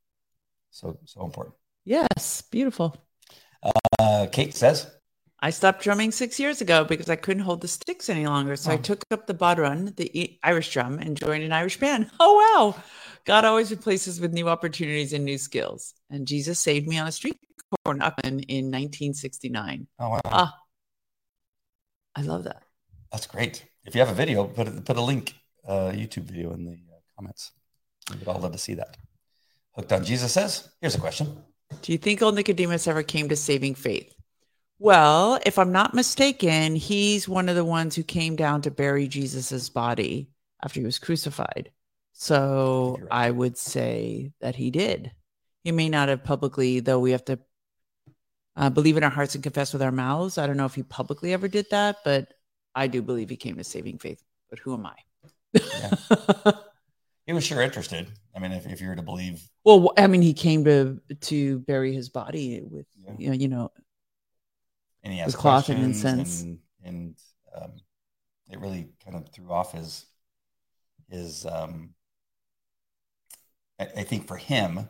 So 0.70 0.98
so 1.04 1.24
important. 1.24 1.54
yes. 1.84 2.42
Beautiful. 2.50 2.96
Uh, 3.98 4.26
Kate 4.30 4.54
says, 4.54 4.86
I 5.40 5.50
stopped 5.50 5.82
drumming 5.82 6.12
six 6.12 6.38
years 6.38 6.60
ago 6.60 6.84
because 6.84 7.08
I 7.10 7.16
couldn't 7.16 7.42
hold 7.42 7.60
the 7.60 7.68
sticks 7.68 8.08
any 8.08 8.26
longer. 8.26 8.56
So 8.56 8.70
I 8.70 8.74
Oh. 8.74 8.78
took 8.78 9.02
up 9.10 9.26
the 9.26 9.34
bodhrán, 9.34 9.96
the 9.96 10.38
Irish 10.42 10.70
drum, 10.72 10.98
and 10.98 11.16
joined 11.16 11.42
an 11.44 11.52
Irish 11.52 11.78
band. 11.80 12.10
Oh, 12.20 12.34
wow. 12.42 12.82
God 13.24 13.44
always 13.44 13.70
replaces 13.70 14.20
with 14.20 14.32
new 14.32 14.48
opportunities 14.48 15.12
and 15.12 15.24
new 15.24 15.38
skills. 15.38 15.94
And 16.10 16.28
Jesus 16.28 16.60
saved 16.60 16.86
me 16.86 16.98
on 16.98 17.08
a 17.08 17.12
street 17.12 17.36
corner 17.84 18.12
in 18.24 18.40
in 18.40 18.70
1969. 18.70 19.88
"Oh 19.98 20.10
wow, 20.10 20.20
Ah, 20.26 20.54
I 22.14 22.22
love 22.22 22.44
that. 22.44 22.62
that's 23.10 23.26
great. 23.26 23.64
If 23.84 23.94
you 23.94 24.00
have 24.00 24.10
a 24.10 24.14
video, 24.14 24.44
put 24.46 24.68
it, 24.68 24.84
put 24.84 24.96
a 24.96 25.02
link, 25.02 25.34
uh, 25.66 25.90
YouTube 25.92 26.24
video 26.30 26.52
in 26.54 26.64
the 26.64 26.72
uh, 26.94 26.95
comments. 27.16 27.52
We 28.10 28.18
would 28.18 28.28
all 28.28 28.40
love 28.40 28.52
to 28.52 28.58
see 28.58 28.74
that. 28.74 28.96
Hooked 29.72 29.92
on 29.92 30.04
Jesus 30.04 30.32
says, 30.32 30.68
here's 30.80 30.94
a 30.94 31.00
question. 31.00 31.36
Do 31.82 31.92
you 31.92 31.98
think 31.98 32.22
old 32.22 32.34
Nicodemus 32.34 32.86
ever 32.86 33.02
came 33.02 33.28
to 33.28 33.36
saving 33.36 33.74
faith? 33.74 34.14
Well, 34.78 35.38
if 35.44 35.58
I'm 35.58 35.72
not 35.72 35.94
mistaken, 35.94 36.76
he's 36.76 37.28
one 37.28 37.48
of 37.48 37.56
the 37.56 37.64
ones 37.64 37.96
who 37.96 38.02
came 38.02 38.36
down 38.36 38.62
to 38.62 38.70
bury 38.70 39.08
Jesus's 39.08 39.70
body 39.70 40.28
after 40.62 40.80
he 40.80 40.86
was 40.86 40.98
crucified. 40.98 41.70
So 42.12 42.98
right. 43.00 43.08
I 43.10 43.30
would 43.30 43.56
say 43.58 44.32
that 44.40 44.54
he 44.54 44.70
did. 44.70 45.12
He 45.64 45.72
may 45.72 45.88
not 45.88 46.08
have 46.08 46.24
publicly, 46.24 46.80
though 46.80 47.00
we 47.00 47.10
have 47.12 47.24
to 47.26 47.38
uh, 48.56 48.70
believe 48.70 48.96
in 48.96 49.04
our 49.04 49.10
hearts 49.10 49.34
and 49.34 49.44
confess 49.44 49.72
with 49.72 49.82
our 49.82 49.92
mouths. 49.92 50.38
I 50.38 50.46
don't 50.46 50.56
know 50.56 50.66
if 50.66 50.74
he 50.74 50.82
publicly 50.82 51.32
ever 51.32 51.48
did 51.48 51.66
that, 51.70 51.96
but 52.04 52.32
I 52.74 52.86
do 52.86 53.02
believe 53.02 53.30
he 53.30 53.36
came 53.36 53.56
to 53.56 53.64
saving 53.64 53.98
faith. 53.98 54.22
But 54.48 54.58
who 54.60 54.74
am 54.74 54.86
I? 54.86 56.52
He 57.26 57.32
was 57.32 57.44
sure 57.44 57.60
interested. 57.60 58.08
I 58.34 58.38
mean, 58.38 58.52
if, 58.52 58.66
if 58.66 58.80
you 58.80 58.88
were 58.88 58.96
to 58.96 59.02
believe, 59.02 59.42
well, 59.64 59.92
I 59.96 60.06
mean, 60.06 60.22
he 60.22 60.32
came 60.32 60.64
to 60.64 61.00
to 61.22 61.58
bury 61.60 61.92
his 61.92 62.08
body 62.08 62.62
with 62.62 62.86
Yeah. 62.96 63.14
you 63.18 63.28
know, 63.28 63.34
you 63.34 63.48
know 63.48 63.70
and 65.06 65.14
he 65.14 65.24
With 65.24 65.36
cloth 65.36 65.68
and 65.68 65.82
incense. 65.82 66.42
and, 66.42 66.58
and 66.84 67.14
um, 67.54 67.72
it 68.50 68.58
really 68.58 68.88
kind 69.04 69.16
of 69.16 69.28
threw 69.28 69.50
off 69.50 69.72
his 69.72 70.04
his. 71.08 71.46
Um, 71.46 71.90
I, 73.78 73.84
I 73.84 74.02
think 74.02 74.26
for 74.26 74.36
him, 74.36 74.88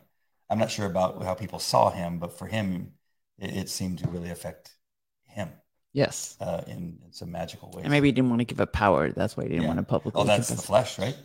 I'm 0.49 0.59
not 0.59 0.71
sure 0.71 0.87
about 0.87 1.23
how 1.23 1.35
people 1.35 1.59
saw 1.59 1.91
him, 1.91 2.19
but 2.19 2.39
for 2.39 2.47
him, 2.47 2.93
it, 3.39 3.55
it 3.57 3.69
seemed 3.69 3.99
to 3.99 4.09
really 4.09 4.31
affect 4.31 4.71
him 5.25 5.51
yes. 5.93 6.37
uh, 6.41 6.63
in, 6.67 6.99
in 7.05 7.13
some 7.13 7.31
magical 7.31 7.71
ways. 7.73 7.85
And 7.85 7.91
maybe 7.93 8.09
he 8.09 8.13
didn't 8.13 8.31
want 8.31 8.41
to 8.41 8.47
give 8.47 8.61
up 8.61 8.73
power. 8.73 9.11
That's 9.13 9.37
why 9.37 9.45
he 9.45 9.51
didn't 9.51 9.63
Yeah. 9.63 9.69
want 9.69 9.81
to 9.81 9.85
publicly. 9.85 10.23
oh, 10.23 10.25
that's 10.25 10.49
the 10.49 10.57
flesh, 10.57 10.99
right? 10.99 11.17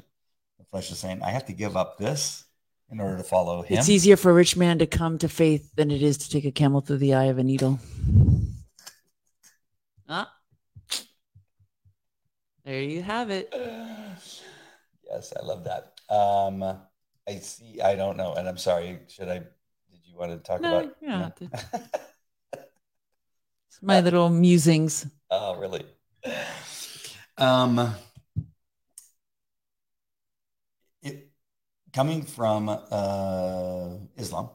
Flesh 0.71 0.89
is 0.91 0.99
saying, 0.99 1.21
I 1.21 1.31
have 1.31 1.45
to 1.47 1.53
give 1.53 1.75
up 1.75 1.97
this 1.97 2.45
in 2.89 2.99
order 2.99 3.17
to 3.17 3.23
follow 3.23 3.61
him. 3.61 3.77
It's 3.77 3.89
easier 3.89 4.15
for 4.17 4.31
a 4.31 4.33
rich 4.33 4.55
man 4.55 4.79
to 4.79 4.87
come 4.87 5.17
to 5.19 5.27
faith 5.29 5.69
than 5.75 5.91
it 5.91 6.01
is 6.01 6.17
to 6.19 6.29
take 6.29 6.45
a 6.45 6.51
camel 6.51 6.81
through 6.81 6.97
the 6.97 7.13
eye 7.13 7.25
of 7.25 7.37
a 7.37 7.43
needle. 7.43 7.79
Ah. 10.07 10.33
There 12.63 12.81
you 12.81 13.01
have 13.01 13.29
it. 13.31 13.49
yes, 13.53 15.33
I 15.37 15.45
love 15.45 15.65
that. 15.65 15.99
Um, 16.13 16.63
I 17.27 17.35
see. 17.39 17.81
I 17.81 17.95
don't 17.95 18.17
know, 18.17 18.33
and 18.33 18.47
I'm 18.47 18.57
sorry. 18.57 18.99
Should 19.07 19.29
I? 19.29 19.39
Did 19.39 19.99
you 20.05 20.15
want 20.17 20.31
to 20.31 20.37
talk 20.37 20.61
No, 20.61 20.79
about? 20.79 20.95
yeah, 21.01 21.29
It's 22.53 23.81
my 23.81 23.99
little 24.01 24.29
musings. 24.29 25.05
oh, 25.31 25.55
really? 25.57 25.85
Um, 27.37 27.95
coming 31.93 32.21
from 32.23 32.69
uh, 32.69 33.89
Islam, 34.17 34.49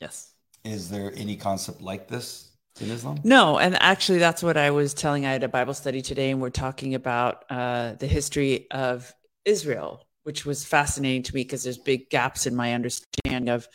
Yes. 0.00 0.34
is 0.64 0.90
there 0.90 1.12
any 1.16 1.36
concept 1.36 1.80
like 1.80 2.08
this 2.08 2.50
in 2.80 2.90
Islam? 2.90 3.20
No, 3.24 3.58
and 3.58 3.80
actually, 3.80 4.18
that's 4.18 4.42
what 4.42 4.56
I 4.56 4.70
was 4.70 4.94
telling. 4.94 5.26
I 5.26 5.32
had 5.32 5.44
a 5.44 5.48
Bible 5.48 5.74
study 5.74 6.02
today, 6.02 6.30
and 6.30 6.40
we're 6.40 6.50
talking 6.50 6.94
about 6.94 7.44
uh, 7.50 7.94
the 7.94 8.06
history 8.06 8.70
of 8.70 9.12
Israel, 9.44 10.06
which 10.24 10.44
was 10.44 10.64
fascinating 10.64 11.22
to 11.24 11.34
me 11.34 11.42
because 11.42 11.62
there's 11.62 11.78
big 11.78 12.10
gaps 12.10 12.46
in 12.46 12.54
my 12.56 12.74
understanding 12.74 13.48
of 13.48 13.68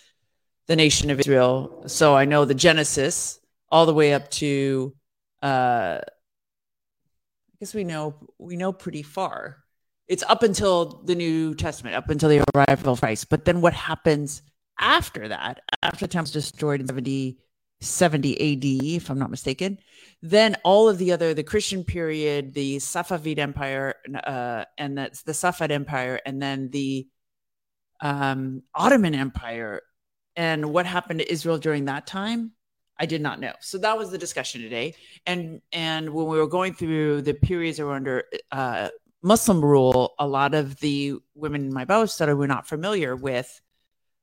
the 0.67 0.75
nation 0.75 1.09
of 1.09 1.19
Israel. 1.19 1.83
So 1.87 2.15
I 2.15 2.25
know 2.25 2.45
the 2.45 2.53
Genesis 2.53 3.39
all 3.69 3.85
the 3.85 3.93
way 3.93 4.13
up 4.13 4.29
to, 4.31 4.93
uh, 5.41 5.99
I 6.03 7.55
guess 7.59 7.73
we 7.73 7.83
know 7.83 8.15
we 8.37 8.55
know 8.57 8.71
pretty 8.73 9.03
far. 9.03 9.63
It's 10.07 10.23
up 10.23 10.43
until 10.43 11.01
the 11.03 11.15
New 11.15 11.53
Testament, 11.55 11.95
up 11.95 12.09
until 12.09 12.29
the 12.29 12.43
arrival 12.55 12.93
of 12.93 12.99
Christ. 12.99 13.29
But 13.29 13.45
then 13.45 13.61
what 13.61 13.73
happens 13.73 14.41
after 14.79 15.27
that? 15.27 15.61
After 15.83 16.05
the 16.05 16.11
temple's 16.11 16.31
destroyed 16.31 16.79
in 16.79 16.87
70, 16.87 17.37
70 17.81 18.33
AD, 18.33 18.85
if 18.95 19.09
I'm 19.09 19.19
not 19.19 19.31
mistaken, 19.31 19.79
then 20.21 20.55
all 20.63 20.87
of 20.87 20.97
the 20.97 21.11
other, 21.11 21.33
the 21.33 21.43
Christian 21.43 21.83
period, 21.83 22.53
the 22.53 22.77
Safavid 22.77 23.37
Empire, 23.37 23.95
uh, 24.25 24.63
and 24.77 24.97
that's 24.97 25.23
the 25.23 25.33
Safavid 25.33 25.71
Empire, 25.71 26.19
and 26.25 26.41
then 26.41 26.69
the 26.69 27.07
um, 28.01 28.63
Ottoman 28.73 29.13
Empire, 29.13 29.81
and 30.35 30.71
what 30.71 30.85
happened 30.85 31.19
to 31.19 31.31
Israel 31.31 31.57
during 31.57 31.85
that 31.85 32.07
time, 32.07 32.51
I 32.99 33.05
did 33.05 33.21
not 33.21 33.39
know. 33.39 33.53
So 33.59 33.77
that 33.79 33.97
was 33.97 34.09
the 34.09 34.17
discussion 34.17 34.61
today. 34.61 34.95
And 35.25 35.61
and 35.71 36.09
when 36.11 36.27
we 36.27 36.37
were 36.37 36.47
going 36.47 36.73
through 36.73 37.21
the 37.21 37.33
periods 37.33 37.77
that 37.77 37.85
were 37.85 37.93
under 37.93 38.23
uh, 38.51 38.89
Muslim 39.27 39.63
rule, 39.63 40.13
a 40.17 40.27
lot 40.27 40.53
of 40.53 40.79
the 40.79 41.15
women 41.35 41.65
in 41.65 41.73
my 41.73 41.85
Bible 41.85 42.07
study 42.07 42.33
were 42.33 42.47
not 42.47 42.67
familiar 42.67 43.15
with 43.15 43.61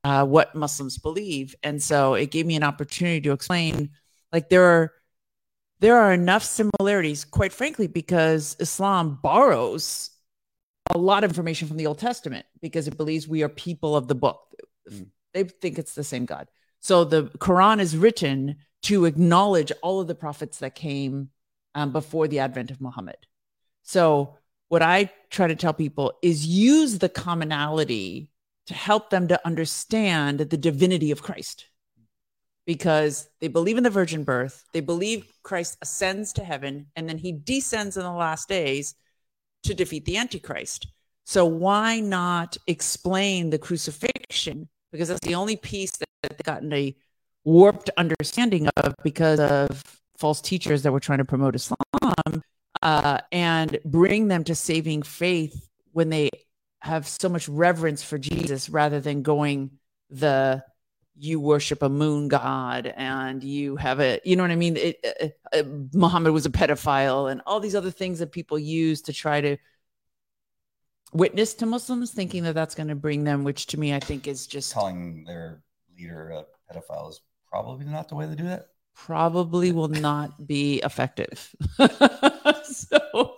uh, 0.03 0.25
what 0.25 0.55
Muslims 0.55 0.99
believe, 0.99 1.55
and 1.63 1.83
so 1.83 2.15
it 2.15 2.31
gave 2.31 2.47
me 2.47 2.57
an 2.57 2.63
opportunity 2.63 3.21
to 3.23 3.33
explain. 3.33 3.91
Like 4.33 4.49
there 4.49 4.65
are 4.65 4.93
there 5.81 5.97
are 5.97 6.13
enough 6.13 6.43
similarities, 6.43 7.25
quite 7.25 7.53
frankly, 7.53 7.87
because 7.87 8.57
Islam 8.59 9.19
borrows 9.23 10.11
a 10.95 10.99
lot 10.99 11.25
of 11.25 11.31
information 11.31 11.69
from 11.69 11.77
the 11.77 11.87
Old 11.87 11.99
Testament 11.99 12.47
because 12.61 12.89
it 12.89 12.97
believes 12.97 13.29
we 13.29 13.43
are 13.43 13.49
people 13.49 13.97
of 13.97 14.09
the 14.09 14.15
book. 14.15 14.41
Mm. 14.91 15.09
They 15.33 15.45
think 15.45 15.79
it's 15.79 15.95
the 15.95 16.05
same 16.05 16.25
God. 16.25 16.49
So 16.81 17.05
the 17.05 17.25
Quran 17.39 17.81
is 17.81 17.97
written 17.97 18.57
to 18.83 19.07
acknowledge 19.07 19.73
all 19.83 20.01
of 20.01 20.07
the 20.07 20.15
prophets 20.15 20.59
that 20.59 20.75
came 20.75 21.31
um, 21.75 21.93
before 21.93 22.29
the 22.29 22.41
advent 22.41 22.71
of 22.71 22.81
Muhammad. 22.81 23.17
So 23.83 24.37
what 24.69 24.83
I 24.83 25.11
try 25.31 25.47
to 25.47 25.57
tell 25.57 25.73
people 25.73 26.15
is 26.23 26.47
use 26.47 26.99
the 26.99 27.09
commonality 27.09 28.31
to 28.67 28.75
help 28.75 29.11
them 29.11 29.29
to 29.29 29.47
understand 29.47 30.41
the 30.41 30.57
divinity 30.57 31.11
of 31.11 31.23
Christ 31.23 31.67
because 32.67 33.29
they 33.41 33.49
believe 33.49 33.77
in 33.77 33.85
the 33.85 33.91
virgin 33.91 34.25
birth. 34.25 34.65
They 34.73 34.81
believe 34.81 35.31
Christ 35.43 35.77
ascends 35.83 36.33
to 36.35 36.45
heaven 36.45 36.87
and 36.97 37.09
then 37.09 37.19
he 37.19 37.33
descends 37.33 37.97
in 37.97 38.03
the 38.03 38.13
last 38.13 38.49
days 38.49 38.95
to 39.65 39.75
defeat 39.75 40.05
the 40.05 40.17
Antichrist. 40.17 40.87
So 41.27 41.45
why 41.45 42.01
not 42.01 42.57
explain 42.67 43.51
the 43.51 43.59
crucifixion? 43.59 44.69
Because 44.93 45.09
that's 45.09 45.27
the 45.27 45.35
only 45.35 45.57
piece 45.57 45.97
that 45.97 46.07
they've 46.23 46.39
gotten 46.43 46.73
a 46.73 46.97
warped 47.45 47.91
understanding 47.97 48.69
of 48.77 48.95
because 49.03 49.41
of 49.41 49.83
false 50.17 50.41
teachers 50.41 50.83
that 50.83 50.93
were 50.93 51.01
trying 51.01 51.19
to 51.19 51.25
promote 51.25 51.55
Islam 51.55 51.79
uh, 52.83 53.19
and 53.33 53.79
bring 53.85 54.29
them 54.29 54.45
to 54.45 54.55
saving 54.55 55.03
faith 55.03 55.69
when 55.93 56.11
they 56.11 56.31
have 56.81 57.09
so 57.09 57.29
much 57.29 57.49
reverence 57.49 58.03
for 58.03 58.19
Jesus 58.19 58.69
rather 58.69 59.01
than 59.01 59.23
going 59.23 59.71
the 60.11 60.63
you 61.17 61.39
worship 61.41 61.83
a 61.83 61.89
moon 61.89 62.29
god 62.29 62.93
and 62.97 63.43
you 63.45 63.77
have 63.77 64.01
a 64.01 64.21
you 64.25 64.35
know 64.37 64.43
what 64.43 64.51
I 64.51 64.57
mean 64.57 64.77
it, 64.77 64.99
uh, 65.23 65.57
uh, 65.57 65.63
Muhammad 65.95 66.33
was 66.33 66.45
a 66.45 66.51
pedophile 66.51 67.31
and 67.31 67.41
all 67.47 67.61
these 67.61 67.77
other 67.77 67.93
things 67.93 68.19
that 68.19 68.33
people 68.33 68.59
use 68.59 69.03
to 69.03 69.13
try 69.13 69.41
to 69.41 69.57
witness 71.13 71.55
to 71.55 71.67
Muslims 71.67 72.11
thinking 72.11 72.43
that 72.43 72.55
that's 72.55 72.75
going 72.75 72.89
to 72.89 72.97
bring 72.97 73.25
them 73.25 73.45
which 73.45 73.67
to 73.67 73.79
me 73.79 73.95
I 73.95 74.01
think 74.01 74.27
is 74.27 74.47
just 74.47 74.75
Calling 74.75 75.25
their 75.25 75.63
leader 75.97 76.31
a 76.31 76.45
pedophile 76.73 77.11
is 77.11 77.21
probably 77.49 77.87
not 77.87 78.09
the 78.09 78.17
way 78.17 78.27
to 78.27 78.35
do 78.35 78.45
that. 78.45 78.67
probably 78.95 79.71
will 79.73 79.89
not 79.89 80.47
be 80.47 80.81
effective. 80.85 81.55
so, 82.73 83.37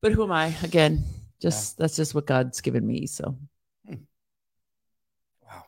but 0.00 0.12
who 0.12 0.22
am 0.24 0.32
I? 0.32 0.54
Again, 0.62 1.04
just 1.40 1.78
that's 1.78 1.96
just 1.96 2.14
what 2.14 2.26
God's 2.26 2.60
given 2.60 2.86
me. 2.86 3.06
So, 3.06 3.36
Wow. 5.42 5.64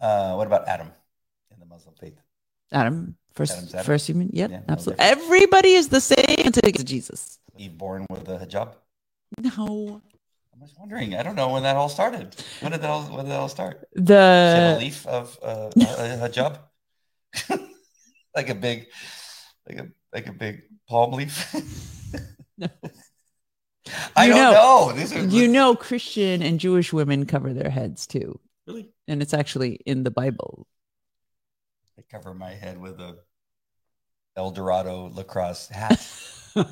Uh, 0.00 0.34
what 0.36 0.46
about 0.46 0.66
Adam 0.68 0.90
in 1.52 1.58
the 1.60 1.66
Muslim 1.66 1.94
faith? 1.94 2.18
Adam, 2.72 3.16
first, 3.34 3.52
Adam's 3.52 3.74
Adam? 3.74 3.86
first 3.86 4.06
human. 4.06 4.30
Yep, 4.32 4.50
Yeah, 4.50 4.60
absolutely. 4.68 5.04
difference. 5.04 5.24
Everybody 5.24 5.72
is 5.72 5.88
the 5.88 6.00
same 6.00 6.36
until 6.44 6.60
they 6.62 6.72
get 6.72 6.78
to 6.80 6.84
Jesus. 6.84 7.38
Eve 7.56 7.76
born 7.76 8.06
with 8.10 8.28
a 8.28 8.38
hijab? 8.38 8.74
No, 9.38 10.00
I'm 10.54 10.60
just 10.60 10.78
wondering. 10.78 11.14
I 11.14 11.22
don't 11.22 11.34
know 11.36 11.50
when 11.50 11.62
that 11.64 11.76
all 11.76 11.88
started. 11.88 12.34
When 12.60 12.72
did 12.72 12.82
that 12.82 12.90
all, 12.90 13.02
when 13.04 13.24
did 13.24 13.32
that 13.32 13.40
all 13.40 13.48
start? 13.48 13.86
She 13.96 14.02
had 14.02 14.70
a 14.70 14.74
the 14.74 14.80
leaf 14.80 15.06
of 15.06 15.38
uh, 15.42 15.70
a, 15.76 15.80
a 15.80 16.28
hijab, 16.28 16.58
like 18.34 18.48
a 18.48 18.54
big, 18.54 18.86
like 19.68 19.78
a 19.78 19.88
like 20.12 20.26
a 20.26 20.32
big 20.32 20.62
palm 20.88 21.12
leaf. 21.12 21.54
No. 22.56 22.68
I 24.16 24.26
You 24.26 24.34
don't 24.34 24.52
know- 24.52 24.88
know. 24.90 24.92
These 24.92 25.12
are 25.14 25.24
you 25.24 25.48
know 25.48 25.74
Christian 25.74 26.42
and 26.42 26.60
Jewish 26.60 26.92
women 26.92 27.24
cover 27.26 27.52
their 27.54 27.70
heads 27.70 28.06
too, 28.06 28.38
really. 28.66 28.90
and 29.06 29.22
it's 29.22 29.32
actually 29.32 29.74
in 29.86 30.02
the 30.04 30.10
Bible. 30.10 30.66
I 31.98 32.02
cover 32.10 32.34
my 32.34 32.50
head 32.50 32.78
with 32.80 33.00
a 33.00 33.16
El 34.36 34.50
Dorado 34.50 35.08
lacrosse 35.14 35.68
hat. 35.68 36.00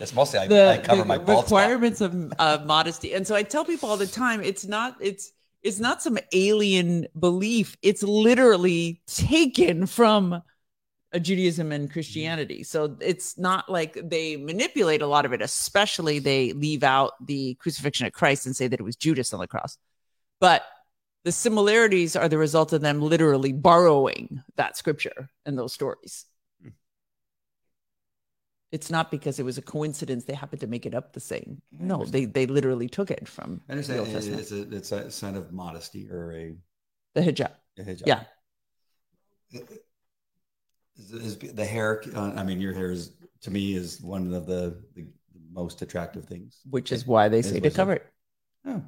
It's 0.00 0.14
mostly 0.14 0.38
I, 0.38 0.46
the, 0.46 0.70
I 0.70 0.78
cover 0.78 1.02
the 1.02 1.04
my 1.08 1.18
bald 1.18 1.46
spot. 1.46 1.60
requirements 1.60 2.00
of, 2.00 2.32
of 2.38 2.64
modesty 2.64 3.12
and 3.12 3.26
so 3.26 3.34
i 3.34 3.42
tell 3.42 3.62
people 3.64 3.90
all 3.90 3.98
the 3.98 4.06
time 4.06 4.40
it's 4.42 4.64
not 4.64 4.96
it's 5.00 5.32
it's 5.62 5.78
not 5.78 6.00
some 6.02 6.16
alien 6.32 7.06
belief 7.18 7.76
it's 7.82 8.02
literally 8.02 9.02
taken 9.06 9.84
from 9.84 10.32
a 10.32 10.42
Judaism 11.20 11.72
and 11.72 11.90
Christianity. 11.90 12.62
So 12.62 12.96
it's 13.00 13.38
not 13.38 13.68
like 13.70 13.98
they 14.02 14.36
manipulate 14.36 15.02
a 15.02 15.06
lot 15.06 15.24
of 15.24 15.32
it, 15.32 15.42
especially 15.42 16.18
they 16.18 16.52
leave 16.52 16.82
out 16.82 17.12
the 17.24 17.54
crucifixion 17.54 18.06
of 18.06 18.12
Christ 18.12 18.46
and 18.46 18.54
say 18.56 18.68
that 18.68 18.80
it 18.80 18.82
was 18.82 18.96
Judas 18.96 19.32
on 19.32 19.40
the 19.40 19.46
cross. 19.46 19.78
But 20.40 20.64
the 21.24 21.32
similarities 21.32 22.14
are 22.16 22.28
the 22.28 22.38
result 22.38 22.72
of 22.72 22.80
them 22.82 23.00
literally 23.00 23.52
borrowing 23.52 24.42
that 24.56 24.76
scripture 24.76 25.28
and 25.44 25.58
those 25.58 25.72
stories. 25.72 26.24
Hmm. 26.62 26.68
It's 28.72 28.90
not 28.90 29.10
because 29.10 29.38
it 29.38 29.44
was 29.44 29.58
a 29.58 29.62
coincidence 29.62 30.24
they 30.24 30.34
happened 30.34 30.60
to 30.60 30.66
make 30.66 30.86
it 30.86 30.94
up 30.94 31.12
the 31.12 31.20
same. 31.20 31.62
No, 31.72 32.04
they 32.04 32.26
they 32.26 32.46
literally 32.46 32.88
took 32.88 33.10
it 33.10 33.26
from 33.28 33.60
I 33.64 33.66
the 33.66 33.72
understand 33.72 34.00
Old 34.00 34.08
it- 34.08 34.12
Testament. 34.12 34.40
it's 34.40 34.52
a, 34.52 34.76
it's 34.76 34.92
a 34.92 35.10
sign 35.10 35.36
of 35.36 35.52
modesty 35.52 36.08
or 36.10 36.32
a, 36.32 36.54
the 37.14 37.22
hijab. 37.22 37.52
a 37.78 37.82
hijab. 37.82 38.06
Yeah. 38.06 38.22
Is, 40.98 41.36
the 41.38 41.64
hair? 41.64 42.02
Uh, 42.14 42.32
I 42.36 42.42
mean, 42.42 42.60
your 42.60 42.72
hair 42.72 42.90
is 42.90 43.12
to 43.42 43.50
me 43.50 43.74
is 43.74 44.00
one 44.00 44.32
of 44.32 44.46
the, 44.46 44.82
the 44.94 45.06
most 45.52 45.82
attractive 45.82 46.24
things. 46.24 46.60
which 46.70 46.90
is 46.92 47.06
why 47.06 47.28
they 47.28 47.42
say 47.42 47.60
to 47.60 47.70
cover 47.70 47.92
it. 47.94 48.06
Oh. 48.66 48.82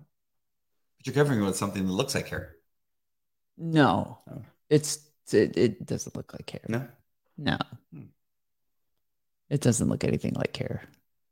But 0.96 1.06
you're 1.06 1.14
covering 1.14 1.40
it 1.40 1.44
with 1.44 1.56
something 1.56 1.86
that 1.86 1.92
looks 1.92 2.14
like 2.14 2.28
hair. 2.28 2.56
No, 3.56 4.18
Oh. 4.30 4.42
it's 4.70 5.00
it, 5.32 5.56
it 5.56 5.84
doesn't 5.86 6.16
look 6.16 6.32
like 6.32 6.48
hair. 6.48 6.62
No. 6.68 6.86
No, 7.36 7.56
Hmm. 7.92 8.02
it 9.48 9.60
doesn't 9.60 9.88
look 9.88 10.02
anything 10.04 10.34
like 10.34 10.56
hair. 10.56 10.82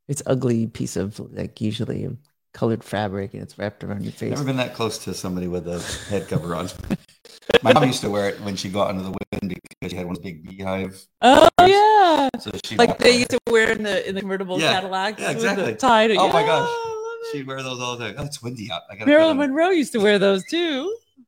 It's 0.08 0.22
ugly 0.26 0.66
piece 0.68 0.96
of 0.96 1.18
like 1.32 1.60
usually 1.60 2.08
colored 2.52 2.84
fabric, 2.84 3.34
and 3.34 3.42
it's 3.42 3.58
wrapped 3.58 3.82
around 3.82 4.04
your 4.04 4.12
face. 4.12 4.30
Never 4.30 4.44
been 4.44 4.56
that 4.58 4.74
close 4.74 4.98
to 5.04 5.14
somebody 5.14 5.48
with 5.48 5.66
a 5.66 5.80
head 6.08 6.28
cover 6.28 6.54
on. 6.54 6.68
My 7.62 7.72
mom 7.72 7.84
used 7.84 8.00
to 8.02 8.10
wear 8.10 8.28
it 8.28 8.40
when 8.42 8.56
she 8.56 8.68
got 8.68 8.88
under 8.90 9.02
the 9.02 9.10
wind 9.10 9.54
because 9.80 9.90
she 9.92 9.96
had 9.96 10.06
one 10.06 10.16
big 10.22 10.48
beehive. 10.48 11.00
Oh 11.22 11.48
yeah, 11.60 12.28
So 12.40 12.50
she 12.64 12.76
like 12.76 12.98
they 12.98 13.16
used 13.18 13.30
to 13.30 13.38
wear 13.48 13.70
in 13.72 13.82
the 13.82 14.08
in 14.08 14.14
the 14.14 14.20
convertible 14.20 14.60
Yeah, 14.60 14.72
Cadillacs. 14.72 15.20
yeah, 15.20 15.30
exactly. 15.30 15.74
tie 15.76 16.08
to- 16.08 16.16
Oh 16.16 16.28
my 16.32 16.42
gosh. 16.42 16.68
I 16.68 16.92
love 16.92 17.18
it. 17.34 17.36
she'd 17.38 17.46
wear 17.46 17.62
those 17.62 17.80
all 17.80 17.96
the 17.96 18.06
time. 18.08 18.14
Oh, 18.18 18.24
it's 18.24 18.42
windy 18.42 18.70
out. 18.70 18.82
I 18.90 18.94
gotta 18.94 19.06
Marilyn 19.06 19.30
on- 19.32 19.48
Monroe 19.50 19.70
used 19.70 19.92
to 19.92 19.98
wear 19.98 20.18
those 20.18 20.44
too. 20.50 20.96
It 21.18 21.24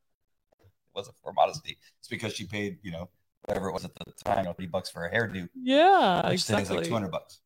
wasn't 0.95 1.17
for 1.23 1.33
modesty. 1.33 1.79
It's 2.01 2.09
because 2.09 2.35
she 2.35 2.47
paid, 2.47 2.79
you 2.83 2.91
know, 2.93 3.09
whatever 3.47 3.69
it 3.69 3.73
was 3.73 3.85
at 3.85 3.93
the 3.95 4.13
time, 4.25 4.45
thirty 4.45 4.67
bucks 4.67 4.91
for 4.91 5.05
a 5.07 5.13
hairdo, 5.15 5.49
Yeah, 5.55 6.27
which 6.31 6.35
exactly. 6.41 6.77
like 6.79 6.87
two 6.87 6.93
hundred 6.93 7.11
bucks. 7.13 7.41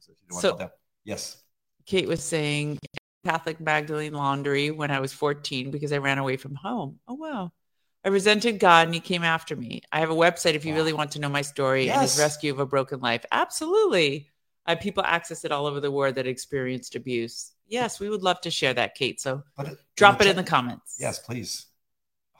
So, 0.00 0.12
she 0.12 0.20
didn't 0.26 0.32
want 0.32 0.42
So- 0.42 0.48
to 0.50 0.54
put 0.54 0.58
that- 0.60 0.78
yes, 1.04 1.36
Kate 1.86 2.08
was 2.08 2.22
saying 2.22 2.78
Catholic 3.24 3.60
Magdalene 3.60 4.12
laundry 4.12 4.70
when 4.70 4.90
I 4.90 5.00
was 5.00 5.12
14 5.12 5.70
because 5.70 5.92
I 5.92 5.98
ran 5.98 6.18
away 6.18 6.36
from 6.36 6.54
home. 6.56 6.98
Oh, 7.08 7.14
wow. 7.14 7.52
I 8.06 8.08
resented 8.08 8.60
God 8.60 8.86
and 8.86 8.94
he 8.94 9.00
came 9.00 9.24
after 9.24 9.56
me. 9.56 9.82
I 9.90 9.98
have 9.98 10.10
a 10.10 10.14
website 10.14 10.54
if 10.54 10.64
you 10.64 10.70
Wow. 10.70 10.76
really 10.76 10.92
want 10.92 11.10
to 11.12 11.18
know 11.18 11.28
my 11.28 11.42
story 11.42 11.90
and 11.90 12.00
his 12.02 12.16
rescue 12.16 12.52
of 12.52 12.60
a 12.60 12.66
broken 12.66 13.00
life. 13.00 13.24
Absolutely. 13.32 14.30
I 14.64 14.70
have 14.72 14.80
people 14.80 15.02
access 15.04 15.44
it 15.44 15.50
all 15.50 15.66
over 15.66 15.80
the 15.80 15.90
world 15.90 16.14
that 16.14 16.24
experienced 16.28 16.94
abuse. 16.94 17.54
Yes, 17.66 17.98
we 17.98 18.08
would 18.08 18.22
love 18.22 18.40
to 18.42 18.50
share 18.50 18.72
that, 18.74 18.94
Kate. 18.94 19.20
So 19.20 19.42
it, 19.58 19.76
drop 19.96 20.20
it 20.20 20.28
in 20.28 20.36
the 20.36 20.44
comments. 20.44 20.98
Yes, 21.00 21.18
please. 21.18 21.66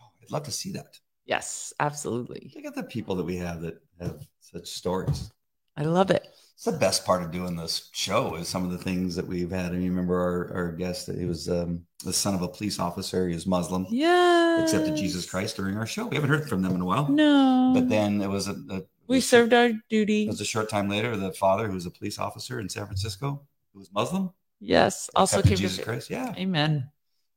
Oh, 0.00 0.06
I'd 0.22 0.30
love 0.30 0.44
to 0.44 0.52
see 0.52 0.70
that. 0.72 1.00
Yes, 1.24 1.72
absolutely. 1.80 2.52
Look 2.54 2.64
at 2.64 2.76
the 2.76 2.84
people 2.84 3.16
that 3.16 3.24
we 3.24 3.36
have 3.38 3.60
that 3.62 3.82
have 4.00 4.24
such 4.38 4.68
stories. 4.68 5.32
I 5.76 5.82
love 5.82 6.12
it. 6.12 6.28
It's 6.56 6.64
the 6.64 6.72
best 6.72 7.04
part 7.04 7.22
of 7.22 7.30
doing 7.30 7.54
this 7.54 7.90
show 7.92 8.34
is 8.36 8.48
some 8.48 8.64
of 8.64 8.70
the 8.70 8.78
things 8.78 9.14
that 9.16 9.26
we've 9.26 9.50
had. 9.50 9.72
And 9.72 9.84
you 9.84 9.90
remember 9.90 10.18
our, 10.18 10.56
our 10.56 10.72
guest 10.72 11.06
that 11.06 11.18
he 11.18 11.26
was 11.26 11.50
um, 11.50 11.84
the 12.02 12.14
son 12.14 12.34
of 12.34 12.40
a 12.40 12.48
police 12.48 12.78
officer. 12.80 13.28
He 13.28 13.34
was 13.34 13.46
Muslim, 13.46 13.86
Yeah. 13.90 14.62
accepted 14.62 14.96
Jesus 14.96 15.28
Christ 15.28 15.56
during 15.56 15.76
our 15.76 15.84
show. 15.86 16.06
We 16.06 16.14
haven't 16.16 16.30
heard 16.30 16.48
from 16.48 16.62
them 16.62 16.74
in 16.74 16.80
a 16.80 16.84
while. 16.86 17.08
No. 17.08 17.72
But 17.74 17.90
then 17.90 18.22
it 18.22 18.28
was 18.30 18.48
a, 18.48 18.52
a 18.70 18.82
we 19.06 19.18
was- 19.18 19.28
served 19.28 19.52
our 19.52 19.70
duty. 19.90 20.24
It 20.24 20.28
was 20.30 20.40
a 20.40 20.46
short 20.46 20.70
time 20.70 20.88
later. 20.88 21.14
The 21.14 21.30
father, 21.32 21.68
who 21.68 21.74
was 21.74 21.84
a 21.84 21.90
police 21.90 22.18
officer 22.18 22.58
in 22.58 22.70
San 22.70 22.86
Francisco, 22.86 23.42
who 23.74 23.78
was 23.80 23.92
Muslim, 23.92 24.30
Yes. 24.58 25.10
Also 25.14 25.42
came 25.42 25.56
Jesus 25.58 25.76
to 25.76 25.82
Christ. 25.84 26.08
Yeah, 26.08 26.32
Amen. 26.38 26.88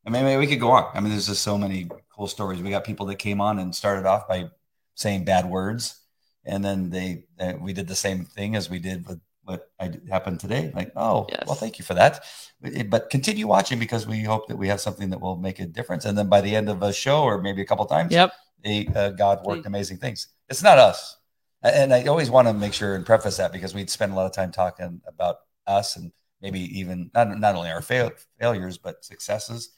I 0.08 0.10
mean, 0.12 0.23
maybe 0.23 0.39
we 0.39 0.47
could 0.47 0.62
go 0.62 0.71
on. 0.71 0.89
I 0.93 1.01
mean, 1.01 1.10
there's 1.12 1.27
just 1.27 1.41
so 1.41 1.58
many 1.58 1.89
cool 2.15 2.27
stories. 2.27 2.62
We 2.62 2.69
got 2.69 2.86
people 2.86 3.05
that 3.08 3.17
came 3.17 3.41
on 3.41 3.60
and 3.60 3.75
started 3.75 4.05
off 4.05 4.29
by 4.29 4.49
saying 4.95 5.25
bad 5.25 5.49
words, 5.49 5.98
and 6.45 6.63
then 6.63 6.89
they 6.89 7.23
uh, 7.39 7.54
we 7.60 7.73
did 7.73 7.88
the 7.88 7.95
same 7.95 8.25
thing 8.25 8.56
as 8.56 8.69
we 8.69 8.80
did 8.80 9.08
with 9.08 9.19
what 9.43 9.71
I, 9.80 9.91
happened 10.10 10.39
today. 10.39 10.71
Like, 10.75 10.91
oh, 10.95 11.25
Yes. 11.30 11.43
well, 11.47 11.56
thank 11.56 11.80
you 11.80 11.86
for 11.86 11.95
that. 11.95 12.23
But, 12.62 12.89
but 12.89 13.10
continue 13.10 13.47
watching 13.47 13.80
because 13.80 14.06
we 14.06 14.21
hope 14.21 14.47
that 14.47 14.58
we 14.58 14.67
have 14.67 14.80
something 14.80 15.10
that 15.10 15.19
will 15.19 15.38
make 15.38 15.60
a 15.60 15.65
difference. 15.65 16.06
And 16.06 16.17
then 16.17 16.30
by 16.30 16.41
the 16.41 16.56
end 16.56 16.69
of 16.69 16.84
a 16.84 16.93
show, 16.93 17.23
or 17.23 17.41
maybe 17.41 17.62
a 17.62 17.65
couple 17.65 17.86
times, 17.86 18.12
Yep. 18.12 18.32
they, 18.63 18.88
uh, 18.95 19.10
God 19.10 19.43
worked 19.43 19.65
amazing 19.65 19.97
things. 19.97 20.28
It's 20.49 20.62
not 20.62 20.78
us. 20.78 21.17
And 21.63 21.93
I 21.93 22.06
always 22.06 22.30
want 22.30 22.47
to 22.47 22.54
make 22.54 22.73
sure 22.73 22.95
and 22.95 23.06
preface 23.06 23.38
that 23.38 23.52
because 23.52 23.73
we'd 23.73 23.89
spend 23.89 24.13
a 24.13 24.15
lot 24.15 24.28
of 24.28 24.34
time 24.34 24.52
talking 24.52 25.02
about 25.06 25.38
us 25.67 25.97
and 25.97 26.12
maybe 26.41 26.62
even 26.80 27.10
not, 27.13 27.38
not 27.38 27.56
only 27.56 27.71
our 27.71 27.82
fail, 27.82 28.12
failures, 28.39 28.78
but 28.78 29.04
successes. 29.04 29.71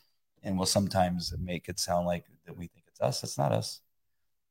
And 0.43 0.57
we'll 0.57 0.67
sometimes 0.67 1.33
make 1.39 1.69
it 1.69 1.79
sound 1.79 2.05
like 2.05 2.25
that 2.45 2.57
we 2.57 2.67
think 2.67 2.85
it's 2.87 3.01
us. 3.01 3.23
It's 3.23 3.37
not 3.37 3.51
us. 3.51 3.81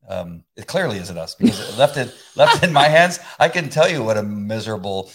Um, 0.09 0.45
it 0.57 0.67
clearly 0.67 0.99
isn't 0.99 1.17
us 1.17 1.35
because 1.35 1.61
it 1.69 1.79
left 1.79 1.97
it 1.97 2.13
left 2.35 2.63
in 2.65 2.73
my 2.73 2.89
hands. 2.89 3.21
I 3.39 3.49
can 3.49 3.69
tell 3.69 3.89
you 3.89 4.03
what 4.03 4.17
a 4.17 4.23
miserable 4.23 5.11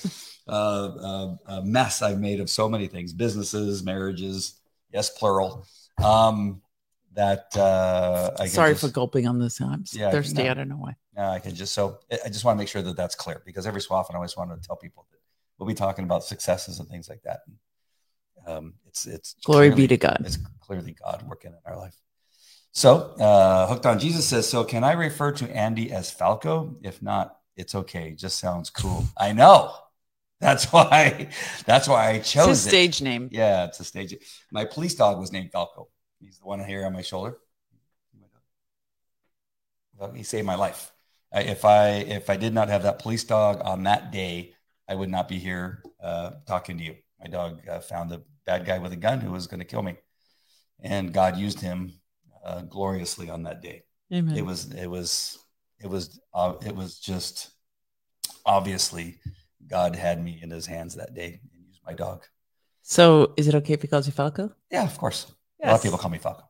uh, 0.47 1.35
uh, 1.47 1.61
mess 1.63 2.01
I've 2.01 2.19
made 2.19 2.39
of 2.39 2.49
so 2.49 2.69
many 2.69 2.87
things, 2.87 3.11
businesses, 3.13 3.83
marriages, 3.83 4.59
yes, 4.93 5.09
plural. 5.09 5.65
Um, 6.03 6.61
that 7.13 7.55
uh, 7.57 8.31
I 8.39 8.47
Sorry 8.47 8.71
just- 8.73 8.81
for 8.81 8.89
gulping 8.89 9.27
on 9.27 9.39
this. 9.39 9.59
I'm 9.61 9.83
Yeah, 9.93 10.11
thirsty. 10.11 10.43
no. 10.43 10.51
I 10.51 10.53
don't 10.53 10.69
know 10.69 10.75
why. 10.75 10.95
no, 11.15 11.23
I 11.23 11.39
can 11.39 11.55
just 11.55 11.73
so 11.73 11.99
I 12.23 12.27
just 12.29 12.43
want 12.45 12.57
to 12.57 12.59
make 12.59 12.67
sure 12.67 12.81
that 12.81 12.95
that's 12.97 13.15
clear 13.15 13.41
because 13.45 13.65
every 13.65 13.81
so 13.81 13.95
often 13.95 14.15
I 14.15 14.17
always 14.17 14.35
want 14.37 14.51
to 14.51 14.65
tell 14.67 14.75
people 14.75 15.07
that 15.11 15.19
we'll 15.57 15.67
be 15.67 15.73
talking 15.73 16.03
about 16.05 16.23
successes 16.23 16.79
and 16.79 16.87
things 16.89 17.09
like 17.09 17.21
that. 17.23 17.39
Um, 18.45 18.73
it's 18.85 19.07
it's 19.07 19.35
Glory 19.43 19.69
clearly- 19.69 19.83
be 19.83 19.87
to 19.87 19.97
God. 19.97 20.17
It's 20.25 20.37
clearly 20.59 20.95
God 21.03 21.23
working 21.27 21.51
in 21.51 21.57
our 21.65 21.77
life. 21.77 21.95
So 22.75 22.97
uh, 23.19 23.67
hooked 23.67 23.85
on 23.85 23.99
Jesus 23.99 24.27
says, 24.27 24.49
so 24.49 24.65
can 24.65 24.83
I 24.83 24.91
refer 24.91 25.31
to 25.31 25.49
Andy 25.55 25.93
as 25.93 26.11
Falco? 26.11 26.75
If 26.83 27.01
not, 27.01 27.37
it's 27.55 27.73
okay. 27.73 28.11
Just 28.11 28.37
sounds 28.37 28.69
cool. 28.69 29.05
I 29.17 29.31
know. 29.31 29.73
That's 30.41 30.65
why. 30.73 31.29
That's 31.65 31.87
why 31.87 32.07
I 32.07 32.11
It's 32.15 32.29
chose 32.29 32.47
his 32.49 32.65
it. 32.65 32.69
stage 32.69 33.01
name. 33.01 33.29
Yeah, 33.31 33.63
it's 33.63 33.79
a 33.79 33.85
stage. 33.85 34.15
My 34.51 34.65
police 34.65 34.93
dog 34.93 35.19
was 35.19 35.31
named 35.31 35.53
Falco. 35.53 35.87
He's 36.19 36.39
the 36.39 36.45
one 36.45 36.63
here 36.65 36.85
on 36.85 36.91
my 36.91 37.01
shoulder. 37.01 37.37
Well, 39.97 40.11
he 40.11 40.23
saved 40.23 40.45
my 40.45 40.55
life. 40.55 40.91
I, 41.31 41.43
if 41.43 41.63
I 41.63 41.87
if 41.89 42.29
I 42.29 42.35
did 42.35 42.53
not 42.53 42.67
have 42.67 42.83
that 42.83 42.99
police 42.99 43.23
dog 43.23 43.61
on 43.63 43.83
that 43.83 44.11
day, 44.11 44.53
I 44.89 44.95
would 44.95 45.09
not 45.09 45.29
be 45.29 45.39
here 45.39 45.81
uh, 46.03 46.31
talking 46.45 46.77
to 46.77 46.83
you. 46.83 46.95
My 47.21 47.27
dog 47.27 47.65
uh, 47.69 47.79
found 47.79 48.11
a 48.11 48.21
bad 48.45 48.65
guy 48.65 48.79
with 48.79 48.91
a 48.91 48.97
gun 48.97 49.21
who 49.21 49.31
was 49.31 49.47
going 49.47 49.61
to 49.61 49.65
kill 49.65 49.81
me, 49.81 49.95
and 50.81 51.13
God 51.13 51.37
used 51.37 51.61
him 51.61 51.93
uh, 52.45 52.61
gloriously 52.61 53.29
on 53.29 53.43
that 53.43 53.61
day. 53.61 53.83
Amen. 54.13 54.37
It 54.37 54.45
was 54.45 54.71
it 54.73 54.87
was 54.87 55.39
it 55.79 55.87
was 55.87 56.19
uh, 56.33 56.53
it 56.65 56.75
was 56.75 56.99
just 56.99 57.49
obviously 58.45 59.17
God 59.67 59.95
had 59.95 60.23
me 60.23 60.39
in 60.41 60.51
His 60.51 60.65
hands 60.65 60.95
that 60.95 61.13
day 61.13 61.39
and 61.41 61.65
used 61.67 61.81
my 61.85 61.93
dog. 61.93 62.23
so 62.81 63.33
is 63.35 63.47
it 63.47 63.55
okay 63.55 63.73
if 63.73 63.81
he 63.81 63.87
calls 63.87 64.05
you 64.05 64.13
Falco? 64.13 64.51
Yeah, 64.71 64.83
of 64.83 64.97
course. 64.97 65.31
A 65.63 65.67
lot 65.67 65.75
of 65.75 65.83
people 65.83 65.97
call 65.97 66.11
me 66.11 66.19
Falco. 66.19 66.43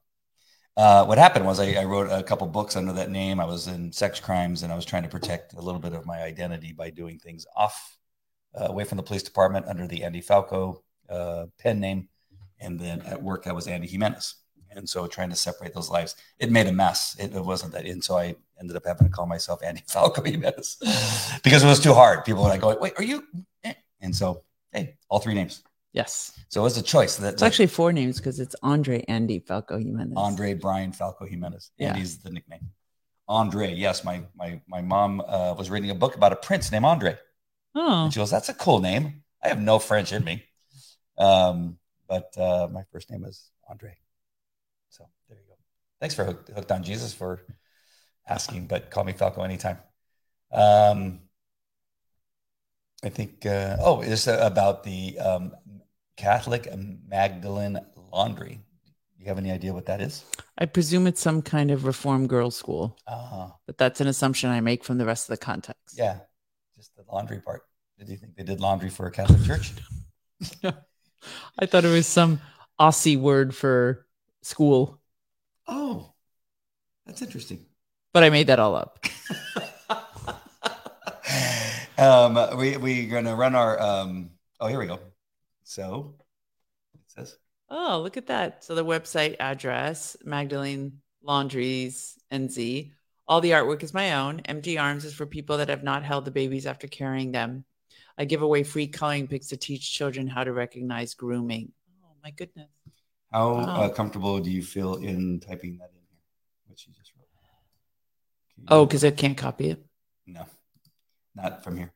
Uh, 0.75 1.05
what 1.05 1.17
happened 1.17 1.45
was 1.45 1.58
I, 1.62 1.71
I 1.75 1.86
wrote 1.86 2.12
a 2.12 2.21
couple 2.21 2.45
books 2.47 2.75
under 2.75 2.91
that 2.93 3.10
name. 3.10 3.39
I 3.39 3.45
was 3.45 3.67
in 3.67 3.93
sex 3.93 4.19
crimes 4.19 4.63
and 4.63 4.73
I 4.73 4.75
was 4.75 4.84
trying 4.84 5.03
to 5.03 5.10
protect 5.10 5.53
a 5.53 5.62
little 5.62 5.79
bit 5.79 5.93
of 5.93 6.05
my 6.05 6.21
identity 6.21 6.73
by 6.73 6.89
doing 6.89 7.17
things 7.17 7.45
off, 7.55 7.97
uh, 8.60 8.65
away 8.65 8.84
from 8.84 8.97
the 8.97 9.03
police 9.03 9.23
department 9.23 9.67
under 9.67 9.88
the 9.88 10.03
Andy 10.03 10.19
Falco 10.19 10.84
uh, 11.10 11.45
pen 11.58 11.79
name. 11.79 12.10
And 12.60 12.77
then 12.77 13.01
at 13.03 13.23
work, 13.23 13.47
I 13.47 13.53
was 13.53 13.67
Andy 13.67 13.88
Jimenez. 13.88 14.36
And 14.75 14.88
so 14.89 15.07
trying 15.07 15.29
to 15.29 15.35
separate 15.35 15.73
those 15.73 15.89
lives, 15.89 16.15
it 16.38 16.51
made 16.51 16.67
a 16.67 16.71
mess. 16.73 17.15
It, 17.19 17.33
it 17.33 17.43
wasn't 17.43 17.71
that. 17.73 17.85
And 17.85 18.03
so 18.03 18.17
I 18.17 18.35
ended 18.59 18.75
up 18.75 18.85
having 18.85 19.07
to 19.07 19.13
call 19.13 19.25
myself 19.25 19.63
Andy 19.63 19.83
Falco 19.88 20.21
Jimenez 20.23 20.77
because 21.43 21.63
it 21.63 21.67
was 21.67 21.79
too 21.79 21.93
hard. 21.93 22.25
People 22.25 22.43
were 22.43 22.49
like, 22.49 22.61
going, 22.61 22.79
wait, 22.79 22.93
are 22.97 23.03
you? 23.03 23.23
eh?" 23.63 23.73
And 24.01 24.15
so, 24.15 24.43
hey, 24.71 24.97
all 25.09 25.19
three 25.19 25.33
names. 25.33 25.63
Yes. 25.93 26.38
So 26.49 26.59
it 26.59 26.63
was 26.65 26.77
a 26.77 26.83
choice. 26.83 27.15
That, 27.15 27.33
It's 27.35 27.41
actually 27.41 27.67
four 27.67 27.93
names 27.93 28.17
because 28.17 28.39
it's 28.41 28.55
Andre 28.61 29.03
Andy 29.07 29.39
Falco 29.39 29.77
Jimenez. 29.77 30.13
Andre 30.17 30.53
Brian 30.53 30.91
Falco 30.91 31.25
Jimenez. 31.25 31.71
Yeah. 31.77 31.93
Andy's 31.93 32.17
the 32.17 32.29
nickname. 32.31 32.69
Andre, 33.27 33.73
yes, 33.73 34.03
my 34.03 34.21
my 34.35 34.61
my 34.67 34.81
mom 34.81 35.19
uh, 35.21 35.55
was 35.57 35.69
reading 35.71 35.89
a 35.89 35.95
book 35.95 36.15
about 36.15 36.31
a 36.31 36.35
prince 36.35 36.71
named 36.71 36.85
Andre, 36.85 37.17
Oh, 37.73 38.03
and 38.03 38.13
she 38.13 38.19
goes, 38.19 38.29
"That's 38.29 38.49
a 38.49 38.53
cool 38.53 38.79
name." 38.81 39.23
I 39.43 39.47
have 39.47 39.59
no 39.59 39.79
French 39.79 40.13
in 40.13 40.23
me, 40.23 40.43
um, 41.17 41.79
but 42.07 42.38
uh, 42.38 42.67
my 42.71 42.83
first 42.91 43.09
name 43.09 43.23
is 43.25 43.49
Andre. 43.67 43.97
So 44.89 45.07
there 45.27 45.39
you 45.39 45.43
go. 45.47 45.55
Thanks 45.99 46.15
for 46.15 46.25
hooked, 46.25 46.49
hooked 46.49 46.71
on 46.71 46.84
Jesus 46.84 47.13
for 47.13 47.41
asking, 48.27 48.67
but 48.67 48.89
call 48.91 49.03
me 49.03 49.13
Falco 49.13 49.41
anytime. 49.43 49.77
Um, 50.51 51.21
I 53.03 53.10
think. 53.10 53.45
Uh, 53.45 53.77
oh, 53.79 54.01
it's 54.01 54.27
about 54.27 54.84
the 54.84 55.17
um, 55.19 55.53
Catholic 56.17 56.67
Magdalene 57.08 57.79
Laundry. 58.12 58.60
Do 59.17 59.23
you 59.23 59.27
have 59.27 59.38
any 59.38 59.51
idea 59.51 59.73
what 59.73 59.86
that 59.86 60.01
is? 60.01 60.23
I 60.58 60.65
presume 60.65 61.08
it's 61.08 61.21
some 61.21 61.41
kind 61.41 61.71
of 61.71 61.86
reform 61.86 62.27
girls' 62.27 62.55
school, 62.55 62.97
Uh, 63.08 63.49
but 63.65 63.77
that's 63.77 64.01
an 64.01 64.08
assumption 64.08 64.49
I 64.49 64.62
make 64.62 64.84
from 64.84 64.97
the 64.97 65.05
rest 65.05 65.29
of 65.29 65.38
the 65.38 65.43
context. 65.45 65.97
yeah, 65.97 66.19
just 66.77 66.95
the 66.95 67.03
laundry 67.12 67.39
part. 67.39 67.63
Did 67.97 68.10
you 68.10 68.17
think 68.17 68.36
they 68.36 68.43
did 68.43 68.60
laundry 68.60 68.89
for 68.89 69.08
a 69.08 69.12
Catholic 69.12 69.43
church? 69.43 69.71
I 71.60 71.65
thought 71.65 71.86
it 71.86 71.91
was 71.91 72.08
some 72.08 72.41
Aussie 72.79 73.17
word 73.19 73.55
for 73.55 74.05
school, 74.41 74.99
Oh, 75.67 76.13
that's 77.06 77.21
interesting. 77.21 77.65
but 78.13 78.23
I 78.23 78.30
made 78.30 78.47
that 78.47 78.60
all 78.60 78.75
up. 78.75 78.99
um, 81.97 82.58
we 82.58 82.78
we're 82.78 83.10
gonna 83.10 83.36
run 83.36 83.56
our. 83.56 83.80
Um, 83.82 84.32
oh, 84.60 84.67
here 84.67 84.80
we 84.80 84.88
go. 84.88 84.99
So 85.63 86.15
it 86.93 87.01
says 87.08 87.38
Oh, 87.69 88.01
look 88.01 88.17
at 88.17 88.28
that. 88.28 88.63
So 88.63 88.75
the 88.75 88.86
website 88.86 89.36
address, 89.39 90.15
Magdalene 90.23 91.01
Laundries 91.23 92.17
NZ. 92.32 92.91
All 93.28 93.41
the 93.41 93.51
artwork 93.51 93.82
is 93.84 93.93
my 93.93 94.13
own. 94.15 94.41
Empty 94.41 94.78
Arms 94.78 95.04
is 95.06 95.13
for 95.13 95.25
people 95.25 95.58
that 95.58 95.69
have 95.69 95.84
not 95.84 96.04
held 96.04 96.25
the 96.25 96.32
babies 96.32 96.67
after 96.67 96.88
carrying 96.88 97.32
them. 97.32 97.65
I 98.17 98.25
give 98.25 98.41
away 98.43 98.63
free 98.63 98.88
coloring 98.88 99.25
books 99.25 99.47
to 99.47 99.58
teach 99.58 99.91
children 99.93 100.28
how 100.28 100.43
to 100.43 100.54
recognize 100.54 101.15
grooming. 101.15 101.71
Oh 102.04 102.15
my 102.23 102.30
goodness. 102.32 102.69
How 103.31 103.53
Wow. 103.55 103.81
uh, 103.83 103.89
comfortable 103.89 104.39
do 104.39 104.49
you 104.49 104.63
feel 104.63 104.95
in 104.95 105.39
typing 105.39 105.77
that 105.77 105.89
in 105.89 106.01
here? 106.09 106.19
What 106.67 106.85
you 106.85 106.93
just 106.93 107.13
wrote. 107.15 107.27
You 108.57 108.65
Oh, 108.69 108.85
because 108.85 109.03
I 109.03 109.11
can't 109.11 109.38
copy 109.38 109.69
it. 109.69 109.85
no, 110.25 110.45
not 111.35 111.63
from 111.63 111.77
here. 111.77 111.91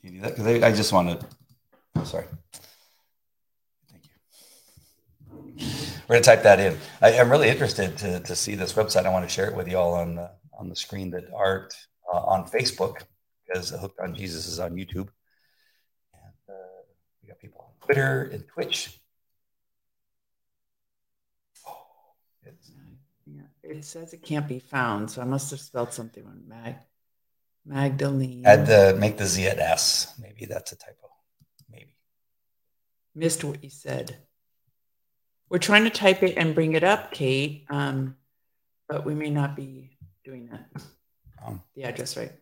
Can 0.00 0.14
you 0.14 0.20
do 0.20 0.20
that? 0.22 0.36
Because 0.36 0.46
I, 0.46 0.66
I 0.68 0.72
just 0.72 0.92
want 0.92 1.20
to. 1.20 1.26
Oh, 1.94 2.04
sorry. 2.04 2.26
Thank 3.90 4.04
you. 4.06 5.66
We're 6.08 6.16
gonna 6.16 6.22
type 6.22 6.42
that 6.42 6.58
in. 6.58 6.76
I, 7.00 7.12
am 7.12 7.30
really 7.30 7.48
interested 7.48 7.96
to, 7.98 8.18
to 8.20 8.34
see 8.34 8.56
this 8.56 8.72
website. 8.72 9.06
I 9.06 9.10
want 9.10 9.28
to 9.28 9.32
share 9.32 9.48
it 9.48 9.54
with 9.54 9.68
you 9.68 9.76
all 9.78 9.94
on 9.94 10.16
the 10.16 10.30
on 10.58 10.68
the 10.68 10.76
screen 10.76 11.10
that 11.10 11.24
art 11.34 11.74
uh, 12.12 12.18
on 12.18 12.48
Facebook 12.48 13.02
because 13.46 13.70
Hooked 13.70 14.00
on 14.00 14.14
Jesus 14.14 14.46
is 14.46 14.58
on 14.58 14.72
YouTube, 14.72 15.08
and 16.14 16.34
uh, 16.48 16.82
we 17.22 17.28
got 17.28 17.38
people 17.38 17.60
on 17.60 17.86
Twitter 17.86 18.30
and 18.32 18.46
Twitch. 18.48 19.00
Oh, 21.66 21.76
it's, 22.42 22.70
Yeah, 23.26 23.42
it 23.62 23.84
says 23.84 24.12
it 24.12 24.22
can't 24.22 24.48
be 24.48 24.58
found, 24.58 25.10
so 25.10 25.22
I 25.22 25.24
must 25.24 25.50
have 25.50 25.60
spelled 25.60 25.92
something 25.92 26.24
wrong. 26.24 26.42
Mag 26.46 26.76
Magdalene. 27.64 28.44
add 28.44 28.66
the 28.66 28.96
make 28.98 29.16
the 29.18 29.26
Z 29.26 29.46
at 29.46 29.58
S. 29.58 30.14
Maybe 30.20 30.46
that's 30.46 30.72
a 30.72 30.76
typo. 30.76 31.08
Maybe. 31.70 31.94
Missed 33.14 33.44
what 33.44 33.62
you 33.62 33.70
said. 33.70 34.16
We're 35.48 35.58
trying 35.58 35.84
to 35.84 35.90
type 35.90 36.22
it 36.22 36.34
and 36.36 36.54
bring 36.54 36.72
it 36.72 36.82
up, 36.82 37.12
Kate, 37.12 37.66
um, 37.68 38.16
but 38.88 39.04
we 39.04 39.14
may 39.14 39.30
not 39.30 39.54
be 39.54 39.96
doing 40.24 40.48
that. 40.50 40.82
Um, 41.46 41.62
The 41.74 41.84
address 41.84 42.16
right. 42.16 42.32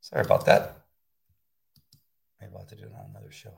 sorry 0.00 0.24
about 0.24 0.44
that. 0.46 0.76
Maybe 2.40 2.52
I'll 2.52 2.60
have 2.60 2.68
to 2.68 2.76
do 2.76 2.84
it 2.84 2.92
on 2.92 3.10
another 3.10 3.30
show. 3.30 3.54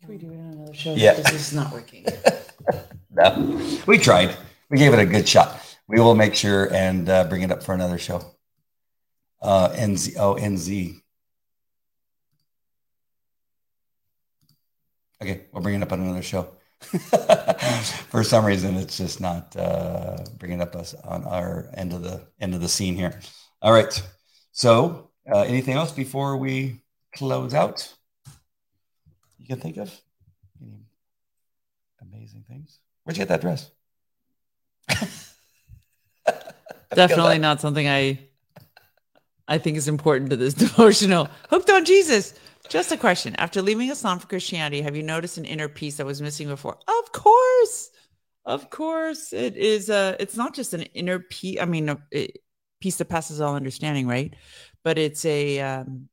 Can 0.00 0.08
we 0.08 0.16
do 0.16 0.30
it 0.32 0.38
on 0.38 0.52
another 0.52 0.74
show? 0.74 0.94
Yeah. 0.94 1.14
This 1.14 1.32
is 1.32 1.52
not 1.52 1.72
working. 1.72 2.06
No, 3.10 3.60
we 3.86 3.98
tried. 3.98 4.36
We 4.70 4.78
gave 4.78 4.92
it 4.92 5.00
a 5.00 5.06
good 5.06 5.26
shot. 5.26 5.60
We 5.88 5.98
will 5.98 6.14
make 6.14 6.36
sure 6.36 6.72
and 6.72 7.08
uh, 7.08 7.24
bring 7.24 7.42
it 7.42 7.50
up 7.50 7.64
for 7.64 7.74
another 7.74 7.98
show. 7.98 8.22
Uh, 9.42 9.70
NZ. 9.70 10.14
Oh, 10.18 10.36
NZ. 10.36 11.00
Okay, 15.20 15.46
we'll 15.52 15.62
bring 15.62 15.74
it 15.74 15.82
up 15.82 15.92
on 15.92 16.00
another 16.00 16.22
show. 16.22 16.48
for 16.80 18.22
some 18.22 18.44
reason, 18.44 18.76
it's 18.76 18.98
just 18.98 19.20
not 19.20 19.56
uh, 19.56 20.18
bringing 20.38 20.60
up 20.60 20.76
us 20.76 20.94
on 21.02 21.24
our 21.24 21.70
end 21.74 21.92
of 21.92 22.02
the 22.02 22.28
end 22.40 22.54
of 22.54 22.60
the 22.60 22.68
scene 22.68 22.94
here. 22.94 23.18
All 23.60 23.72
right. 23.72 24.00
So, 24.52 25.10
uh, 25.32 25.40
anything 25.40 25.74
else 25.74 25.90
before 25.90 26.36
we 26.36 26.82
close 27.16 27.52
out? 27.52 27.92
You 29.48 29.56
can 29.56 29.62
think 29.62 29.78
of 29.78 29.90
any 30.60 30.84
amazing 32.02 32.44
things. 32.46 32.80
Where'd 33.02 33.16
you 33.16 33.22
get 33.22 33.28
that 33.28 33.40
dress? 33.40 33.70
Definitely 36.94 37.38
not 37.38 37.62
something 37.62 37.88
I 37.88 38.28
I 39.48 39.56
think 39.56 39.78
is 39.78 39.88
important 39.88 40.28
to 40.30 40.36
this 40.36 40.52
devotional. 40.66 41.28
Hooked 41.48 41.70
on 41.70 41.86
Jesus. 41.86 42.34
Just 42.68 42.92
a 42.92 42.98
question. 42.98 43.34
After 43.36 43.62
leaving 43.62 43.88
Islam 43.88 44.18
for 44.18 44.26
Christianity, 44.26 44.82
have 44.82 44.94
you 44.94 45.02
noticed 45.02 45.38
an 45.38 45.46
inner 45.46 45.68
peace 45.68 45.96
that 45.96 46.04
was 46.04 46.20
missing 46.20 46.48
before? 46.48 46.76
Of 46.86 47.12
course. 47.12 47.88
Of 48.44 48.68
course. 48.68 49.32
It 49.32 49.56
is 49.56 49.88
uh 49.88 50.16
it's 50.20 50.36
not 50.36 50.54
just 50.54 50.74
an 50.74 50.82
inner 50.92 51.20
peace. 51.20 51.58
I 51.58 51.64
mean, 51.64 51.88
a, 51.88 51.98
a 52.14 52.28
peace 52.82 52.96
that 52.96 53.08
passes 53.08 53.40
all 53.40 53.54
understanding, 53.54 54.06
right? 54.06 54.34
But 54.84 54.98
it's 54.98 55.24
a 55.24 55.60
um 55.60 56.10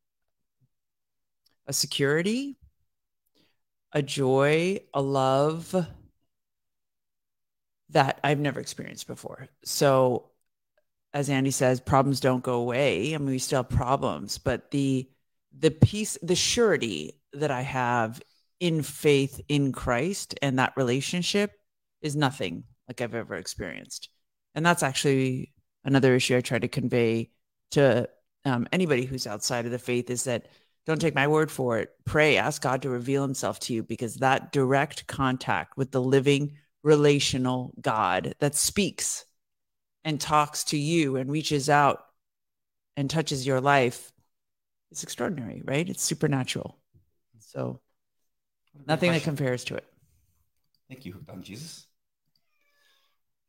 a 1.67 1.73
security, 1.73 2.57
a 3.95 4.03
joy, 4.03 4.81
a 4.93 5.01
love 5.01 5.75
that 7.89 8.19
I've 8.23 8.39
never 8.39 8.59
experienced 8.59 9.07
before. 9.07 9.47
So 9.63 10.29
as 11.15 11.29
Andy 11.29 11.49
says, 11.51 11.79
problems 11.79 12.19
don't 12.19 12.43
go 12.43 12.55
away. 12.55 13.15
I 13.15 13.17
mean, 13.17 13.29
we 13.29 13.39
still 13.39 13.63
have 13.63 13.69
problems, 13.69 14.37
but 14.37 14.69
the 14.69 15.09
the 15.57 15.71
peace, 15.71 16.17
the 16.21 16.35
surety 16.35 17.21
that 17.31 17.49
I 17.51 17.61
have 17.61 18.21
in 18.59 18.83
faith 18.83 19.39
in 19.47 19.71
Christ 19.71 20.37
and 20.41 20.59
that 20.59 20.73
relationship 20.75 21.53
is 22.01 22.17
nothing 22.17 22.65
like 22.89 22.99
I've 22.99 23.15
ever 23.15 23.35
experienced. 23.35 24.09
And 24.53 24.65
that's 24.65 24.83
actually 24.83 25.53
another 25.85 26.15
issue 26.15 26.35
I 26.35 26.41
try 26.41 26.59
to 26.59 26.67
convey 26.67 27.31
to 27.71 28.09
um, 28.43 28.67
anybody 28.73 29.05
who's 29.05 29.25
outside 29.25 29.65
of 29.65 29.71
the 29.71 29.79
faith 29.79 30.09
is 30.09 30.25
that 30.25 30.47
don't 30.85 31.01
take 31.01 31.15
my 31.15 31.27
word 31.27 31.51
for 31.51 31.79
it. 31.79 31.89
Pray, 32.05 32.37
ask 32.37 32.61
God 32.61 32.83
to 32.83 32.89
reveal 32.89 33.23
himself 33.23 33.59
to 33.61 33.73
you 33.73 33.83
because 33.83 34.15
that 34.15 34.51
direct 34.51 35.07
contact 35.07 35.77
with 35.77 35.91
the 35.91 36.01
living 36.01 36.53
relational 36.83 37.73
God 37.81 38.35
that 38.39 38.55
speaks 38.55 39.25
and 40.03 40.21
talks 40.21 40.65
to 40.65 40.77
you 40.77 41.15
and 41.15 41.31
reaches 41.31 41.69
out 41.69 42.05
and 42.95 43.09
touches 43.09 43.45
your 43.45 43.59
life 43.59 44.11
is 44.91 45.03
extraordinary, 45.03 45.61
right? 45.65 45.89
It's 45.89 46.03
supernatural. 46.03 46.77
So 47.39 47.79
What 48.73 48.81
a 48.81 48.85
great 48.85 48.87
nothing 48.87 49.11
that 49.13 49.23
compares 49.23 49.63
to 49.65 49.75
it. 49.75 49.85
Thank 50.87 51.05
you, 51.05 51.13
Hooked 51.13 51.29
on 51.31 51.41
Jesus. 51.41 51.87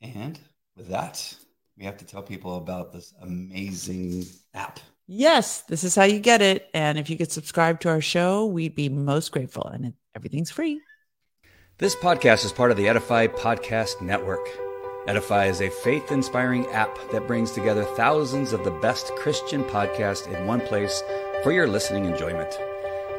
And 0.01 0.39
with 0.77 0.89
that, 0.89 1.35
we 1.77 1.85
have 1.85 1.99
to 1.99 2.07
tell 2.07 2.23
people 2.23 2.57
about 2.57 2.93
this 2.93 3.13
amazing 3.21 4.25
app. 4.55 4.81
Yes, 5.07 5.63
this 5.63 5.85
is 5.85 5.95
how 5.95 6.05
you 6.05 6.19
get 6.19 6.43
it. 6.43 6.69
And 6.75 6.99
if 6.99 7.09
you 7.09 7.17
could 7.17 7.31
subscribe 7.31 7.81
to 7.81 7.89
our 7.89 8.01
show, 8.01 8.47
we'd 8.47 8.75
be 8.75 8.89
most 8.89 9.31
grateful. 9.31 9.67
And 9.67 9.95
everything's 10.15 10.51
free. 10.51 10.81
This 11.79 11.95
podcast 11.95 12.45
is 12.45 12.53
part 12.53 12.71
of 12.71 12.77
the 12.77 12.89
Edify 12.89 13.27
Podcast 13.29 14.01
Network. 14.01 14.49
Edify 15.07 15.47
is 15.47 15.61
a 15.61 15.71
faith 15.71 16.11
inspiring 16.11 16.67
app 16.69 16.99
that 17.13 17.29
brings 17.29 17.53
together 17.53 17.85
thousands 17.85 18.53
of 18.53 18.65
the 18.65 18.73
best 18.73 19.15
Christian 19.15 19.63
podcasts 19.65 20.27
in 20.27 20.47
one 20.47 20.61
place 20.61 21.03
for 21.45 21.53
your 21.53 21.69
listening 21.69 22.07
enjoyment. 22.07 22.59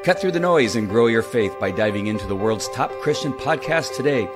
Cut 0.04 0.20
through 0.20 0.32
the 0.32 0.40
noise 0.40 0.76
and 0.76 0.90
grow 0.90 1.08
your 1.08 1.22
faith 1.22 1.58
by 1.60 1.72
diving 1.72 2.08
into 2.08 2.28
the 2.28 2.36
world's 2.36 2.68
top 2.70 2.92
Christian 3.02 3.32
podcasts 3.32 3.96
today. 3.96 4.28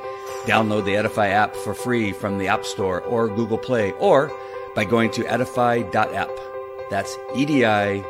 Download 0.44 0.86
the 0.86 0.96
Edify 0.96 1.28
app 1.28 1.56
for 1.56 1.74
free 1.74 2.14
from 2.14 2.38
the 2.38 2.48
App 2.48 2.64
Store 2.64 3.02
or 3.02 3.28
Google 3.28 3.58
Play, 3.58 3.92
or 3.94 4.32
by 4.74 4.86
going 4.86 5.12
to 5.12 5.26
edify.app. 5.26 6.30
That's 6.92 7.16
E 7.34 7.46
D 7.46 7.64
I 7.64 8.04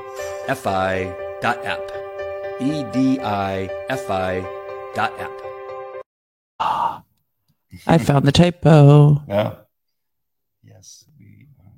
F 0.48 0.66
I 0.66 1.16
dot 1.40 1.64
app. 1.64 1.80
E 2.60 2.84
D 2.92 3.20
I 3.20 3.70
F 3.90 4.10
I 4.10 4.42
dot 4.96 5.14
app. 5.20 5.32
Ah, 6.60 7.04
I 7.86 8.00
found 8.00 8.26
the 8.26 8.32
typo. 8.32 9.22
Yeah. 9.28 9.56
Yes. 10.64 11.06
We, 11.20 11.48
um, 11.60 11.72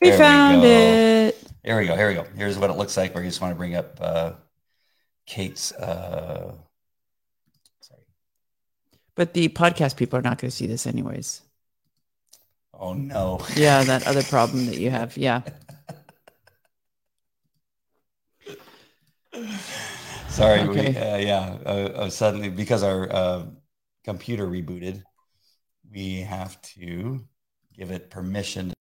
We 0.00 0.10
There 0.10 0.12
we 0.12 0.24
found 0.24 0.64
it. 0.64 1.36
here 1.64 1.76
we 1.76 1.86
go. 1.86 1.96
Here 1.96 2.06
we 2.06 2.14
go. 2.14 2.26
Here's 2.36 2.56
what 2.56 2.70
it 2.70 2.76
looks 2.76 2.96
like. 2.96 3.16
We 3.16 3.22
just 3.22 3.40
want 3.40 3.50
to 3.50 3.56
bring 3.58 3.74
up 3.74 3.98
uh, 4.00 4.32
Kate's. 5.26 5.72
Uh, 5.72 6.54
sorry. 7.80 8.02
But 9.16 9.34
the 9.34 9.48
podcast 9.48 9.96
people 9.96 10.20
are 10.20 10.22
not 10.22 10.38
going 10.38 10.52
to 10.52 10.56
see 10.56 10.68
this 10.68 10.86
anyways. 10.86 11.42
Oh 12.80 12.94
no. 12.94 13.38
Yeah, 13.56 13.84
that 13.84 14.06
other 14.08 14.24
problem 14.24 14.66
that 14.66 14.78
you 14.78 14.90
have. 14.90 15.16
Yeah. 15.16 15.42
Sorry. 20.28 20.66
We, 20.66 20.80
Okay. 20.80 20.96
uh, 20.96 21.16
yeah. 21.18 21.58
Uh, 21.64 21.68
uh, 21.68 22.10
suddenly, 22.10 22.48
because 22.48 22.82
our 22.82 23.12
uh, 23.12 23.46
computer 24.04 24.46
rebooted, 24.46 25.02
we 25.90 26.20
have 26.20 26.60
to 26.62 27.24
give 27.74 27.90
it 27.90 28.10
permission 28.10 28.72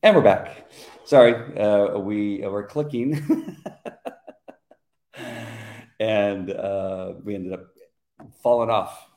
And 0.00 0.14
we're 0.14 0.22
back. 0.22 0.70
Sorry, 1.06 1.34
uh, 1.58 1.98
we 1.98 2.44
uh, 2.44 2.50
were 2.50 2.62
clicking, 2.62 3.56
and 6.00 6.52
uh, 6.52 7.14
we 7.24 7.34
ended 7.34 7.52
up 7.54 7.66
falling 8.40 8.70
off 8.70 9.10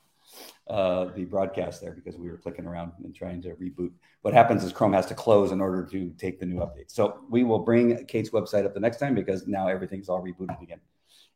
uh, 0.67 1.05
the 1.15 1.25
broadcast 1.25 1.81
there 1.81 1.91
because 1.91 2.17
we 2.17 2.31
were 2.31 2.37
clicking 2.37 2.65
around 2.65 2.93
and 3.03 3.13
trying 3.13 3.43
to 3.43 3.49
reboot. 3.49 3.91
What 4.23 4.33
happens 4.33 4.63
is 4.63 4.73
Chrome 4.73 4.93
has 4.93 5.05
to 5.05 5.13
close 5.13 5.51
in 5.51 5.61
order 5.61 5.85
to 5.85 6.09
take 6.17 6.39
the 6.39 6.47
new 6.47 6.57
update. 6.61 6.89
So 6.89 7.19
we 7.29 7.43
will 7.43 7.59
bring 7.59 8.03
Kate's 8.07 8.31
website 8.31 8.65
up 8.65 8.73
the 8.73 8.79
next 8.79 8.97
time 8.97 9.13
because 9.13 9.45
now 9.45 9.67
everything's 9.67 10.09
all 10.09 10.23
rebooted 10.23 10.63
again. 10.63 10.79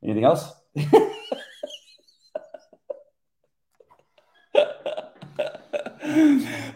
Anything 0.04 0.24
else? 0.24 0.54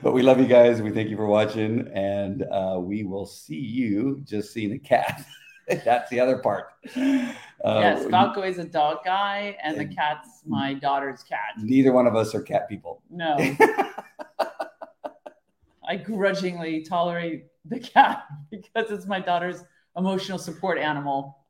but 0.03 0.08
we 0.19 0.23
love 0.23 0.37
you 0.37 0.47
guys. 0.47 0.81
We 0.81 0.91
thank 0.91 1.07
you 1.07 1.15
for 1.15 1.27
watching, 1.27 1.87
and 1.93 2.43
uh, 2.51 2.77
we 2.77 3.05
will 3.05 3.25
see 3.25 3.55
you. 3.55 4.19
Just 4.25 4.51
seeing 4.51 4.73
a 4.73 4.77
cat. 4.77 5.25
That's 5.85 6.09
the 6.09 6.19
other 6.19 6.39
part. 6.39 6.73
Uh, 6.93 7.31
yes, 7.63 8.05
Falco 8.09 8.41
is 8.41 8.57
a 8.57 8.65
dog 8.65 8.97
guy, 9.05 9.55
and 9.63 9.79
the 9.79 9.85
cat's 9.85 10.41
my 10.45 10.73
daughter's 10.73 11.23
cat. 11.23 11.53
Neither 11.57 11.93
one 11.93 12.05
of 12.05 12.17
us 12.17 12.35
are 12.35 12.41
cat 12.41 12.67
people. 12.67 13.01
No. 13.09 13.37
I 15.87 15.95
grudgingly 15.95 16.81
tolerate 16.81 17.45
the 17.63 17.79
cat 17.79 18.25
because 18.51 18.91
it's 18.91 19.05
my 19.05 19.21
daughter's 19.21 19.63
emotional 19.95 20.37
support 20.37 20.77
animal. 20.79 21.45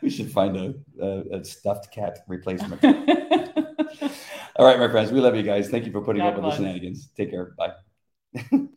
we 0.00 0.10
should 0.10 0.30
find 0.30 0.56
a, 0.56 0.74
a, 1.02 1.38
a 1.38 1.44
stuffed 1.44 1.90
cat 1.90 2.20
replacement. 2.28 2.80
All 4.56 4.66
right, 4.66 4.78
my 4.78 4.88
friends, 4.88 5.10
we 5.10 5.20
love 5.20 5.34
you 5.34 5.42
guys. 5.42 5.68
Thank 5.68 5.84
you 5.86 5.92
for 5.92 6.00
putting 6.00 6.22
God 6.22 6.34
up 6.34 6.36
with 6.36 6.44
the 6.44 6.56
shenanigans. 6.56 7.08
Take 7.16 7.30
care. 7.30 7.54
Bye. 7.58 7.72